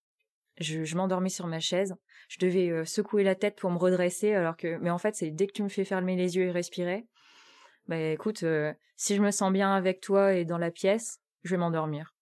je, 0.61 0.85
je 0.85 0.97
m'endormis 0.97 1.31
sur 1.31 1.47
ma 1.47 1.61
chaise. 1.61 1.95
Je 2.29 2.39
devais 2.39 2.71
euh, 2.71 2.85
secouer 2.85 3.25
la 3.25 3.35
tête 3.35 3.57
pour 3.57 3.71
me 3.71 3.79
redresser, 3.79 4.35
alors 4.35 4.57
que, 4.57 4.77
mais 4.79 4.91
en 4.91 4.99
fait, 4.99 5.15
c'est 5.15 5.31
dès 5.31 5.47
que 5.47 5.53
tu 5.53 5.63
me 5.63 5.69
fais 5.69 5.85
fermer 5.85 6.17
les 6.17 6.37
yeux 6.37 6.45
et 6.45 6.51
respirer, 6.51 7.07
bah 7.87 7.99
écoute, 7.99 8.43
euh, 8.43 8.73
si 8.97 9.17
je 9.17 9.23
me 9.23 9.31
sens 9.31 9.53
bien 9.53 9.73
avec 9.75 10.01
toi 10.01 10.35
et 10.35 10.45
dans 10.45 10.59
la 10.59 10.71
pièce, 10.71 11.21
je 11.43 11.51
vais 11.51 11.57
m'endormir. 11.57 12.15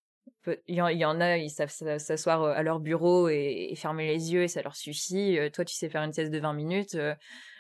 Il 0.69 0.75
y, 0.75 1.05
en, 1.05 1.21
a, 1.21 1.37
ils 1.37 1.51
savent 1.51 1.71
s'asseoir 1.71 2.43
euh, 2.43 2.53
à 2.55 2.63
leur 2.63 2.81
bureau 2.81 3.29
et, 3.29 3.73
fermer 3.77 4.07
les 4.07 4.33
yeux 4.33 4.43
et 4.43 4.49
ça 4.49 4.63
leur 4.63 4.77
suffit. 4.77 5.39
Toi, 5.53 5.65
tu 5.65 5.75
sais 5.75 5.89
faire 5.89 6.03
une 6.03 6.13
sieste 6.13 6.33
de 6.33 6.39
20 6.39 6.53
minutes. 6.55 6.97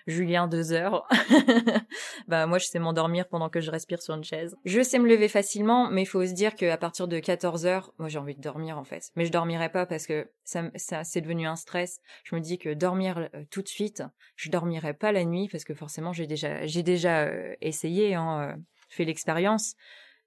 Julien 0.07 0.47
deux 0.47 0.73
heures. 0.73 1.09
bah 2.29 2.47
moi 2.47 2.59
je 2.59 2.67
sais 2.67 2.79
m'endormir 2.79 3.27
pendant 3.27 3.49
que 3.49 3.61
je 3.61 3.71
respire 3.73 4.01
sur 4.01 4.15
une 4.15 4.23
chaise. 4.23 4.57
Je 4.65 4.81
sais 4.81 5.01
me 5.01 5.09
lever 5.09 5.27
facilement, 5.27 5.91
mais 5.91 6.03
il 6.03 6.07
faut 6.07 6.25
se 6.25 6.33
dire 6.33 6.55
qu'à 6.55 6.77
partir 6.77 7.09
de 7.09 7.19
14 7.19 7.67
heures, 7.67 7.93
moi 7.99 8.09
j'ai 8.09 8.19
envie 8.19 8.37
de 8.37 8.41
dormir 8.41 8.79
en 8.79 8.85
fait. 8.85 9.11
Mais 9.17 9.25
je 9.25 9.33
dormirai 9.33 9.69
pas 9.69 9.85
parce 9.85 10.07
que 10.07 10.31
ça, 10.45 10.71
c'est 11.03 11.21
devenu 11.21 11.47
un 11.47 11.57
stress. 11.57 12.01
Je 12.23 12.37
me 12.37 12.41
dis 12.41 12.59
que 12.59 12.73
dormir 12.73 13.29
tout 13.51 13.63
de 13.63 13.69
suite, 13.69 14.05
je 14.37 14.49
dormirai 14.49 14.95
pas 14.95 15.11
la 15.11 15.25
nuit 15.25 15.49
parce 15.51 15.65
que 15.65 15.75
forcément 15.75 16.13
j'ai 16.13 16.29
déjà 16.29 16.65
j'ai 16.67 16.85
déjà 16.85 17.29
essayé, 17.61 18.15
hein, 18.15 18.57
fait 18.89 19.05
l'expérience. 19.05 19.75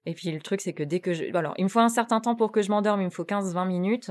Et 0.06 0.14
puis 0.14 0.30
le 0.30 0.40
truc 0.40 0.60
c'est 0.60 0.72
que 0.72 0.82
dès 0.82 1.00
que 1.00 1.12
je 1.12 1.24
alors 1.36 1.54
il 1.58 1.64
me 1.64 1.68
faut 1.68 1.80
un 1.80 1.88
certain 1.88 2.20
temps 2.20 2.34
pour 2.34 2.52
que 2.52 2.62
je 2.62 2.70
m'endorme, 2.70 3.02
il 3.02 3.06
me 3.06 3.10
faut 3.10 3.24
15-20 3.24 3.66
minutes 3.66 4.10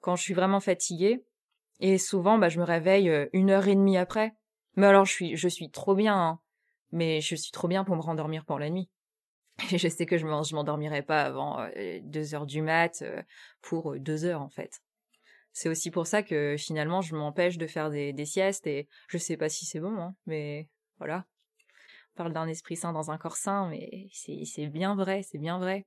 quand 0.00 0.16
je 0.16 0.22
suis 0.22 0.34
vraiment 0.34 0.60
fatiguée. 0.60 1.24
Et 1.80 1.98
souvent, 1.98 2.38
bah, 2.38 2.48
je 2.48 2.58
me 2.58 2.64
réveille 2.64 3.28
une 3.32 3.50
heure 3.50 3.68
et 3.68 3.76
demie 3.76 3.96
après. 3.96 4.34
Mais 4.76 4.86
alors, 4.86 5.04
je 5.04 5.12
suis, 5.12 5.36
je 5.36 5.48
suis 5.48 5.70
trop 5.70 5.94
bien, 5.94 6.16
hein. 6.16 6.40
mais 6.92 7.20
je 7.20 7.34
suis 7.34 7.50
trop 7.50 7.68
bien 7.68 7.84
pour 7.84 7.96
me 7.96 8.00
rendormir 8.00 8.44
pour 8.44 8.58
la 8.58 8.70
nuit. 8.70 8.88
Et 9.72 9.78
je 9.78 9.88
sais 9.88 10.06
que 10.06 10.18
je 10.18 10.26
m'endormirai 10.26 11.02
pas 11.02 11.22
avant 11.22 11.60
euh, 11.60 11.98
deux 12.02 12.34
heures 12.34 12.46
du 12.46 12.62
mat 12.62 13.02
euh, 13.02 13.22
pour 13.60 13.92
euh, 13.92 13.98
deux 13.98 14.24
heures, 14.24 14.42
en 14.42 14.48
fait. 14.48 14.80
C'est 15.52 15.68
aussi 15.68 15.90
pour 15.90 16.06
ça 16.06 16.22
que 16.22 16.56
finalement, 16.56 17.00
je 17.00 17.16
m'empêche 17.16 17.58
de 17.58 17.66
faire 17.66 17.90
des, 17.90 18.12
des, 18.12 18.24
siestes 18.24 18.66
et 18.66 18.86
je 19.08 19.18
sais 19.18 19.36
pas 19.36 19.48
si 19.48 19.66
c'est 19.66 19.80
bon, 19.80 19.96
hein, 19.98 20.14
mais 20.26 20.68
voilà. 20.98 21.26
Parle 22.18 22.32
d'un 22.32 22.48
esprit 22.48 22.74
sain 22.74 22.92
dans 22.92 23.12
un 23.12 23.16
corps 23.16 23.36
sain, 23.36 23.68
mais 23.70 24.08
c'est 24.12 24.66
bien 24.66 24.96
vrai, 24.96 25.22
c'est 25.22 25.38
bien 25.38 25.60
vrai. 25.60 25.86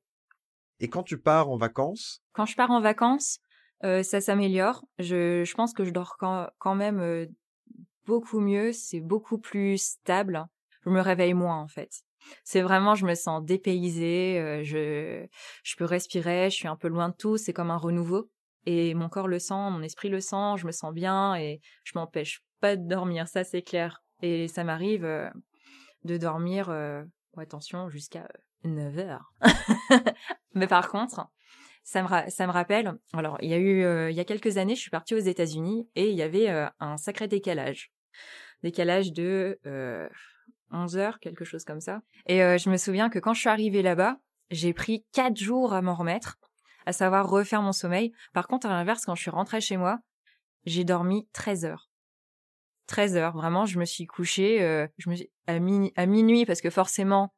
Et 0.80 0.88
quand 0.88 1.04
tu 1.04 1.18
pars 1.20 1.50
en 1.50 1.58
vacances? 1.58 2.24
Quand 2.32 2.46
je 2.46 2.56
pars 2.56 2.72
en 2.72 2.80
vacances, 2.80 3.40
ça 3.82 4.22
s'améliore. 4.22 4.86
Je, 4.98 5.44
je 5.44 5.54
pense 5.56 5.74
que 5.74 5.84
je 5.84 5.92
dors 5.92 6.16
quand, 6.18 6.48
quand 6.58 6.74
même 6.74 7.28
beaucoup 8.06 8.40
mieux, 8.40 8.72
c'est 8.72 9.02
beaucoup 9.02 9.40
plus 9.40 9.78
stable. 9.78 10.46
Je 10.86 10.90
me 10.90 11.02
réveille 11.02 11.34
moins 11.34 11.60
en 11.60 11.68
fait. 11.68 11.92
C'est 12.46 12.62
vraiment, 12.62 12.96
je 12.96 13.06
me 13.06 13.14
sens 13.14 13.44
dépaysée, 13.44 14.40
euh, 14.40 14.64
je, 14.64 15.26
je 15.64 15.76
peux 15.76 15.86
respirer, 15.86 16.50
je 16.50 16.56
suis 16.56 16.68
un 16.68 16.76
peu 16.76 16.88
loin 16.88 17.10
de 17.10 17.16
tout, 17.16 17.38
c'est 17.38 17.52
comme 17.52 17.72
un 17.72 17.78
renouveau. 17.78 18.30
Et 18.66 18.94
mon 18.94 19.10
corps 19.10 19.28
le 19.28 19.40
sent, 19.40 19.54
mon 19.54 19.82
esprit 19.82 20.10
le 20.10 20.22
sent, 20.22 20.56
je 20.58 20.66
me 20.66 20.72
sens 20.72 20.94
bien 20.94 21.36
et 21.36 21.60
je 21.84 21.92
m'empêche 21.96 22.42
pas 22.60 22.78
de 22.78 22.88
dormir, 22.88 23.28
ça 23.28 23.44
c'est 23.44 23.64
clair. 23.64 24.02
Et 24.22 24.48
ça 24.48 24.64
m'arrive 24.64 25.04
euh, 25.04 25.30
de 26.04 26.18
dormir, 26.18 26.70
euh, 26.70 27.04
attention, 27.38 27.90
jusqu'à 27.90 28.28
9 28.64 28.98
heures. 29.00 29.34
Mais 30.54 30.68
par 30.68 30.90
contre, 30.90 31.28
ça 31.84 32.04
me, 32.04 32.30
ça 32.30 32.48
me 32.48 32.52
rappelle, 32.52 32.94
alors 33.14 33.38
il 33.42 33.50
y 33.50 33.54
a 33.54 33.58
eu, 33.58 34.10
il 34.10 34.16
y 34.16 34.20
a 34.20 34.26
quelques 34.26 34.58
années, 34.58 34.76
je 34.76 34.82
suis 34.82 34.92
partie 34.92 35.16
aux 35.16 35.20
États-Unis 35.20 35.90
et 35.96 36.10
il 36.10 36.16
y 36.16 36.22
avait 36.22 36.48
un 36.80 36.98
sacré 36.98 37.28
décalage. 37.28 37.92
Décalage 38.62 39.12
de 39.14 39.60
11 40.72 40.98
heures, 40.98 41.20
quelque 41.20 41.44
chose 41.44 41.64
comme 41.64 41.82
ça. 41.82 42.02
Et 42.28 42.38
je 42.38 42.70
me 42.70 42.78
souviens 42.78 43.10
que 43.10 43.18
quand 43.18 43.34
je 43.34 43.40
suis 43.40 43.50
arrivée 43.50 43.82
là-bas, 43.82 44.18
j'ai 44.52 44.74
pris 44.74 45.06
4 45.14 45.38
jours 45.38 45.74
à 45.74 45.82
m'en 45.82 45.96
remettre, 45.96 46.38
à 46.86 46.94
savoir 46.94 47.30
refaire 47.30 47.62
mon 47.62 47.72
sommeil. 47.72 48.12
Par 48.34 48.48
contre, 48.48 48.68
à 48.68 48.70
l'inverse, 48.70 49.06
quand 49.06 49.16
je 49.16 49.22
suis 49.22 49.32
rentrée 49.32 49.62
chez 49.62 49.78
moi, 49.78 50.00
j'ai 50.66 50.84
dormi 50.84 51.28
13 51.34 51.66
heures. 51.66 51.91
13 52.92 53.16
heures, 53.16 53.32
vraiment, 53.32 53.66
je 53.66 53.80
me 53.80 53.86
suis 53.86 54.06
couchée 54.06 54.60
me 55.08 55.16
à, 55.96 56.06
minuit 56.06 56.46
parce 56.46 56.60
que 56.60 56.70
forcément, 56.70 57.34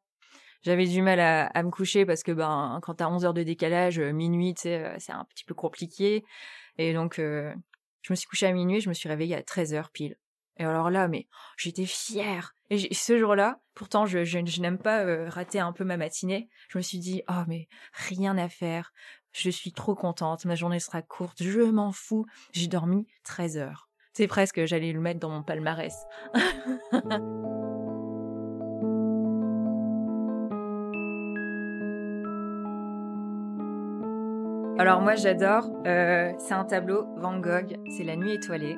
j'avais 0.64 0.88
du 0.88 1.04
mal 1.04 1.20
à, 1.20 1.62
me 1.62 1.70
coucher 1.70 2.08
parce 2.08 2.24
que 2.24 2.32
ben 2.32 2.80
quand 2.82 2.96
t'as 2.96 3.08
11 3.08 3.24
heures 3.24 3.36
de 3.36 3.44
décalage, 3.44 4.00
euh, 4.00 4.14
minuit, 4.14 4.56
euh, 4.66 4.96
c'est 4.98 5.12
un 5.12 5.26
petit 5.26 5.46
peu 5.46 5.54
compliqué. 5.54 6.24
Et 6.80 6.94
donc, 6.94 7.20
euh, 7.20 7.54
je 8.02 8.12
me 8.12 8.16
suis 8.16 8.28
couchée 8.28 8.48
à 8.48 8.52
minuit, 8.52 8.82
je 8.82 8.90
me 8.90 8.96
suis 8.96 9.08
réveillée 9.08 9.36
à 9.36 9.44
13 9.44 9.76
heures 9.76 9.92
pile. 9.92 10.18
Et 10.58 10.64
alors 10.64 10.90
là, 10.90 11.08
mais 11.08 11.28
j'étais 11.56 11.86
fière. 11.86 12.56
Et 12.72 12.92
ce 12.92 13.20
jour-là, 13.20 13.60
pourtant, 13.76 14.08
je 14.08 14.60
n'aime 14.60 14.80
pas 14.80 15.30
rater 15.30 15.60
un 15.60 15.72
peu 15.72 15.84
ma 15.84 15.98
matinée. 15.98 16.50
Je 16.68 16.80
me 16.80 16.82
suis 16.82 16.98
dit, 16.98 17.22
oh 17.30 17.44
mais 17.48 17.68
rien 17.94 18.40
à 18.40 18.50
faire. 18.50 18.92
Je 19.34 19.52
suis 19.52 19.72
trop 19.72 19.94
contente. 19.94 20.46
Ma 20.46 20.56
journée 20.56 20.80
sera 20.80 21.04
courte. 21.04 21.44
Je 21.44 21.62
m'en 21.62 21.92
fous. 21.92 22.26
J'ai 22.54 22.68
dormi 22.68 23.08
13 23.24 23.58
heures. 23.58 23.90
C'est 24.14 24.28
presque, 24.28 24.64
j'allais 24.66 24.92
le 24.92 25.00
mettre 25.00 25.20
dans 25.20 25.30
mon 25.30 25.42
palmarès. 25.42 26.06
Alors 34.80 35.02
moi 35.02 35.16
j'adore, 35.16 35.70
euh, 35.88 36.32
c'est 36.38 36.54
un 36.54 36.66
tableau 36.66 37.06
Van 37.18 37.40
Gogh, 37.40 37.76
c'est 37.96 38.04
la 38.04 38.16
nuit 38.16 38.34
étoilée. 38.34 38.78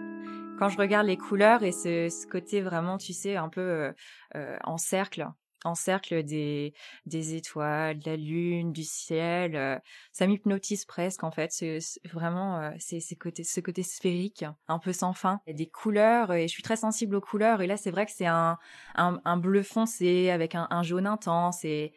Quand 0.58 0.70
je 0.70 0.78
regarde 0.78 1.08
les 1.08 1.18
couleurs 1.18 1.64
et 1.64 1.72
ce, 1.74 2.28
côté 2.28 2.62
vraiment, 2.62 2.98
tu 2.98 3.12
sais, 3.12 3.36
un 3.36 3.50
peu 3.50 3.62
euh, 3.62 3.92
euh, 4.36 4.58
en 4.64 4.78
cercle, 4.78 5.28
en 5.66 5.76
cercle 5.76 6.24
des, 6.24 6.74
des 7.06 7.36
étoiles, 7.36 8.00
de 8.00 8.10
la 8.10 8.16
lune, 8.16 8.72
du 8.72 8.84
ciel, 8.84 9.82
ça 10.12 10.28
m'hypnotise 10.28 10.86
presque 10.86 11.24
en 11.24 11.32
fait. 11.32 11.52
C'est 11.52 11.80
vraiment 12.12 12.72
c'est 12.80 13.00
ce 13.00 13.16
côté, 13.16 13.44
ce 13.44 13.60
côté 13.60 13.84
sphérique, 13.84 14.46
un 14.68 14.80
peu 14.80 14.94
sans 14.94 15.14
fin. 15.14 15.42
Il 15.48 15.52
y 15.52 15.54
a 15.54 15.58
des 15.58 15.70
couleurs 15.70 16.34
et 16.34 16.48
je 16.48 16.54
suis 16.54 16.64
très 16.64 16.76
sensible 16.76 17.16
aux 17.16 17.22
couleurs. 17.22 17.62
Et 17.62 17.68
là 17.68 17.78
c'est 17.78 17.92
vrai 17.92 18.06
que 18.06 18.12
c'est 18.12 18.26
un, 18.26 18.58
un, 18.96 19.38
bleu 19.38 19.64
foncé 19.64 20.30
avec 20.30 20.56
un, 20.56 20.68
un 20.70 20.84
jaune 20.84 21.08
intense 21.08 21.66
et, 21.66 21.94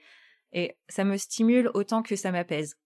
et 0.53 0.77
ça 0.89 1.05
me 1.05 1.17
stimule 1.17 1.71
autant 1.75 2.03
que 2.03 2.17
ça 2.17 2.33
m'apaise. 2.33 2.77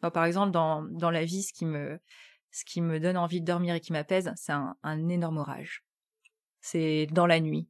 par 0.00 0.24
exemple, 0.24 0.52
dans, 0.52 0.82
dans 0.82 1.10
la 1.10 1.24
vie, 1.24 1.42
ce 1.42 1.52
qui 1.52 1.66
me, 1.66 2.00
ce 2.50 2.64
qui 2.64 2.80
me 2.80 3.00
donne 3.00 3.16
envie 3.16 3.40
de 3.40 3.46
dormir 3.46 3.74
et 3.74 3.80
qui 3.80 3.92
m'apaise, 3.92 4.32
c'est 4.36 4.52
un, 4.52 4.76
un 4.82 5.08
énorme 5.08 5.38
orage. 5.38 5.84
C'est 6.60 7.06
dans 7.12 7.26
la 7.26 7.40
nuit. 7.40 7.68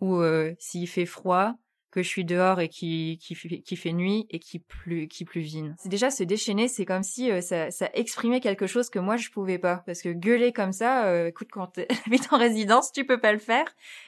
Ou 0.00 0.16
euh, 0.16 0.54
s'il 0.58 0.88
fait 0.88 1.06
froid, 1.06 1.54
que 1.90 2.02
je 2.02 2.08
suis 2.08 2.24
dehors 2.24 2.60
et 2.60 2.68
qui, 2.68 3.18
qui, 3.20 3.76
fait 3.76 3.92
nuit 3.92 4.26
et 4.30 4.38
qui 4.38 4.58
plus 4.58 5.08
qui 5.08 5.24
pluvine. 5.24 5.74
C'est 5.78 5.88
déjà 5.88 6.10
se 6.10 6.24
déchaîner, 6.24 6.68
c'est 6.68 6.84
comme 6.84 7.02
si 7.02 7.30
ça, 7.42 7.70
ça 7.70 7.90
exprimait 7.94 8.40
quelque 8.40 8.66
chose 8.66 8.90
que 8.90 8.98
moi 8.98 9.16
je 9.16 9.30
pouvais 9.30 9.58
pas. 9.58 9.82
Parce 9.86 10.02
que 10.02 10.12
gueuler 10.12 10.52
comme 10.52 10.72
ça, 10.72 11.06
euh, 11.06 11.28
écoute, 11.28 11.48
quand 11.50 11.68
tu 11.68 11.86
habites 12.06 12.32
en 12.32 12.38
résidence, 12.38 12.92
tu 12.92 13.06
peux 13.06 13.20
pas 13.20 13.32
le 13.32 13.38
faire. 13.38 13.66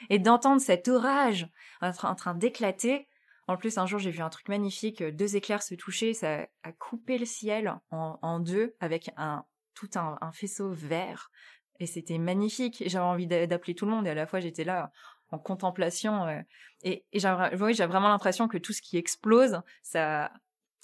Et 0.09 0.19
d'entendre 0.19 0.61
cet 0.61 0.87
orage 0.87 1.47
en 1.81 1.91
train, 1.91 2.11
en 2.11 2.15
train 2.15 2.35
d'éclater, 2.35 3.07
en 3.49 3.57
plus, 3.57 3.79
un 3.79 3.87
jour, 3.87 3.97
j'ai 3.97 4.11
vu 4.11 4.21
un 4.21 4.29
truc 4.29 4.47
magnifique, 4.47 5.01
euh, 5.01 5.11
deux 5.11 5.35
éclairs 5.35 5.63
se 5.63 5.73
toucher, 5.73 6.13
ça 6.13 6.47
a 6.61 6.71
coupé 6.71 7.17
le 7.17 7.25
ciel 7.25 7.73
en, 7.89 8.39
deux 8.39 8.75
avec 8.79 9.09
un 9.17 9.43
tout 9.73 9.89
un, 9.95 10.31
faisceau 10.31 10.69
vert. 10.71 11.31
Et 11.79 11.87
c'était 11.87 12.19
magnifique. 12.19 12.83
J'avais 12.85 13.05
envie 13.05 13.25
d'appeler 13.25 13.73
tout 13.73 13.85
le 13.85 13.91
monde 13.91 14.05
et 14.05 14.11
à 14.11 14.13
la 14.13 14.27
fois 14.27 14.39
j'étais 14.39 14.65
là 14.65 14.91
en 15.31 15.39
contemplation. 15.39 16.25
Euh, 16.25 16.41
et, 16.83 17.05
et 17.11 17.19
j'ai 17.19 17.85
vraiment 17.85 18.09
l'impression 18.09 18.47
que 18.47 18.57
tout 18.57 18.73
ce 18.73 18.81
qui 18.81 18.97
explose, 18.97 19.61
ça, 19.83 20.31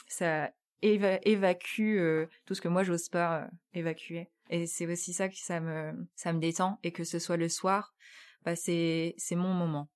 ça 0.07 0.51
évacue 0.81 1.97
euh, 1.97 2.27
tout 2.45 2.53
ce 2.53 2.61
que 2.61 2.67
moi 2.67 2.83
j'ose 2.83 3.09
pas 3.09 3.47
évacuer. 3.73 4.29
Et 4.49 4.67
c'est 4.67 4.85
aussi 4.85 5.13
ça 5.13 5.29
que 5.29 5.37
ça 5.37 5.59
me, 5.59 6.07
détend 6.39 6.79
et 6.83 6.91
que 6.91 7.03
ce 7.03 7.19
soit 7.19 7.37
le 7.37 7.49
soir, 7.49 7.95
bah 8.43 8.55
c'est, 8.55 9.15
mon 9.31 9.53
moment. 9.53 9.89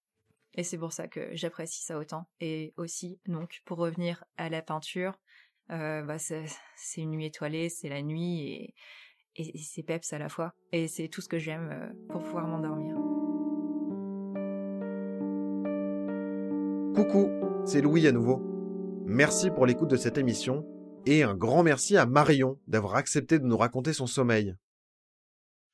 Et 0.55 0.63
c'est 0.63 0.77
pour 0.77 0.91
ça 0.91 1.07
que 1.07 1.29
j'apprécie 1.33 1.83
ça 1.83 1.97
autant. 1.99 2.27
Et 2.39 2.73
aussi, 2.77 3.19
donc, 3.27 3.61
pour 3.65 3.77
revenir 3.77 4.23
à 4.37 4.49
la 4.49 4.61
peinture, 4.61 5.19
euh, 5.71 6.01
bah 6.01 6.17
c'est 6.17 6.47
une 6.97 7.11
nuit 7.11 7.25
étoilée, 7.25 7.69
c'est 7.69 7.89
la 7.89 8.01
nuit 8.01 8.73
et, 9.35 9.57
c'est 9.57 9.83
peps 9.83 10.11
à 10.11 10.17
la 10.17 10.29
fois. 10.29 10.53
Et 10.71 10.87
c'est 10.87 11.07
tout 11.07 11.21
ce 11.21 11.29
que 11.29 11.37
j'aime 11.37 11.69
euh, 11.71 12.07
pour 12.09 12.23
pouvoir 12.23 12.47
m'endormir. 12.47 13.18
Coucou, 16.99 17.31
c'est 17.65 17.79
Louis 17.79 18.07
à 18.07 18.11
nouveau. 18.11 18.41
Merci 19.05 19.51
pour 19.51 19.65
l'écoute 19.65 19.89
de 19.89 19.95
cette 19.95 20.17
émission 20.17 20.67
et 21.05 21.23
un 21.23 21.33
grand 21.33 21.63
merci 21.63 21.95
à 21.95 22.05
Marion 22.05 22.59
d'avoir 22.67 22.95
accepté 22.95 23.39
de 23.39 23.45
nous 23.45 23.55
raconter 23.55 23.93
son 23.93 24.05
sommeil. 24.05 24.53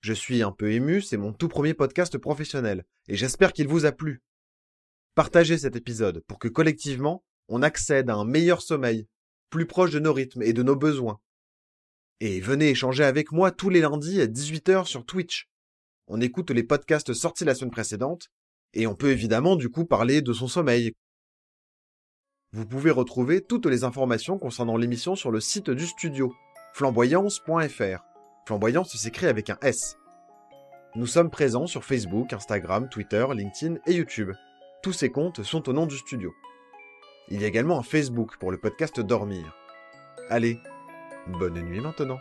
Je 0.02 0.14
suis 0.14 0.44
un 0.44 0.52
peu 0.52 0.72
ému, 0.72 1.02
c'est 1.02 1.18
mon 1.18 1.34
tout 1.34 1.48
premier 1.48 1.74
podcast 1.74 2.16
professionnel 2.20 2.86
et 3.08 3.16
j'espère 3.16 3.54
qu'il 3.54 3.68
vous 3.68 3.88
a 3.88 3.92
plu. 3.92 4.22
Partagez 5.16 5.58
cet 5.58 5.76
épisode 5.76 6.24
pour 6.28 6.38
que 6.38 6.48
collectivement, 6.48 7.24
on 7.48 7.64
accède 7.64 8.12
à 8.12 8.14
un 8.14 8.26
meilleur 8.26 8.62
sommeil, 8.62 9.08
plus 9.50 9.66
proche 9.66 9.94
de 9.94 10.00
nos 10.00 10.14
rythmes 10.14 10.44
et 10.44 10.54
de 10.54 10.62
nos 10.62 10.76
besoins. 10.76 11.20
Et 12.20 12.40
venez 12.40 12.70
échanger 12.70 13.04
avec 13.04 13.32
moi 13.32 13.50
tous 13.50 13.72
les 13.72 13.82
lundis 13.82 14.22
à 14.22 14.28
18h 14.28 14.86
sur 14.86 15.04
Twitch. 15.08 15.50
On 16.06 16.22
écoute 16.22 16.52
les 16.52 16.64
podcasts 16.64 17.16
sortis 17.16 17.46
la 17.46 17.56
semaine 17.56 17.72
précédente, 17.72 18.30
et 18.76 18.86
on 18.86 18.94
peut 18.94 19.10
évidemment 19.10 19.56
du 19.56 19.70
coup 19.70 19.86
parler 19.86 20.22
de 20.22 20.34
son 20.34 20.48
sommeil. 20.48 20.94
Vous 22.56 22.66
pouvez 22.66 22.90
retrouver 22.90 23.42
toutes 23.42 23.66
les 23.66 23.84
informations 23.84 24.38
concernant 24.38 24.78
l'émission 24.78 25.18
sur 25.18 25.30
le 25.30 25.42
site 25.42 25.70
du 25.70 25.86
studio, 25.86 26.34
flamboyance.fr. 26.74 28.06
Flamboyance 28.48 28.96
s'écrit 28.96 29.26
avec 29.28 29.50
un 29.50 29.58
S. 29.62 29.98
Nous 30.96 31.06
sommes 31.06 31.30
présents 31.30 31.68
sur 31.68 31.84
Facebook, 31.84 32.32
Instagram, 32.32 32.88
Twitter, 32.88 33.26
LinkedIn 33.36 33.76
et 33.88 33.96
YouTube. 33.96 34.32
Tous 34.82 34.94
ces 34.94 35.10
comptes 35.10 35.44
sont 35.44 35.68
au 35.68 35.74
nom 35.74 35.86
du 35.86 35.98
studio. 35.98 36.34
Il 37.28 37.42
y 37.42 37.44
a 37.44 37.48
également 37.48 37.78
un 37.78 37.84
Facebook 37.84 38.38
pour 38.40 38.52
le 38.52 38.58
podcast 38.58 39.02
Dormir. 39.02 39.54
Allez, 40.30 40.58
bonne 41.28 41.62
nuit 41.62 41.82
maintenant. 41.82 42.20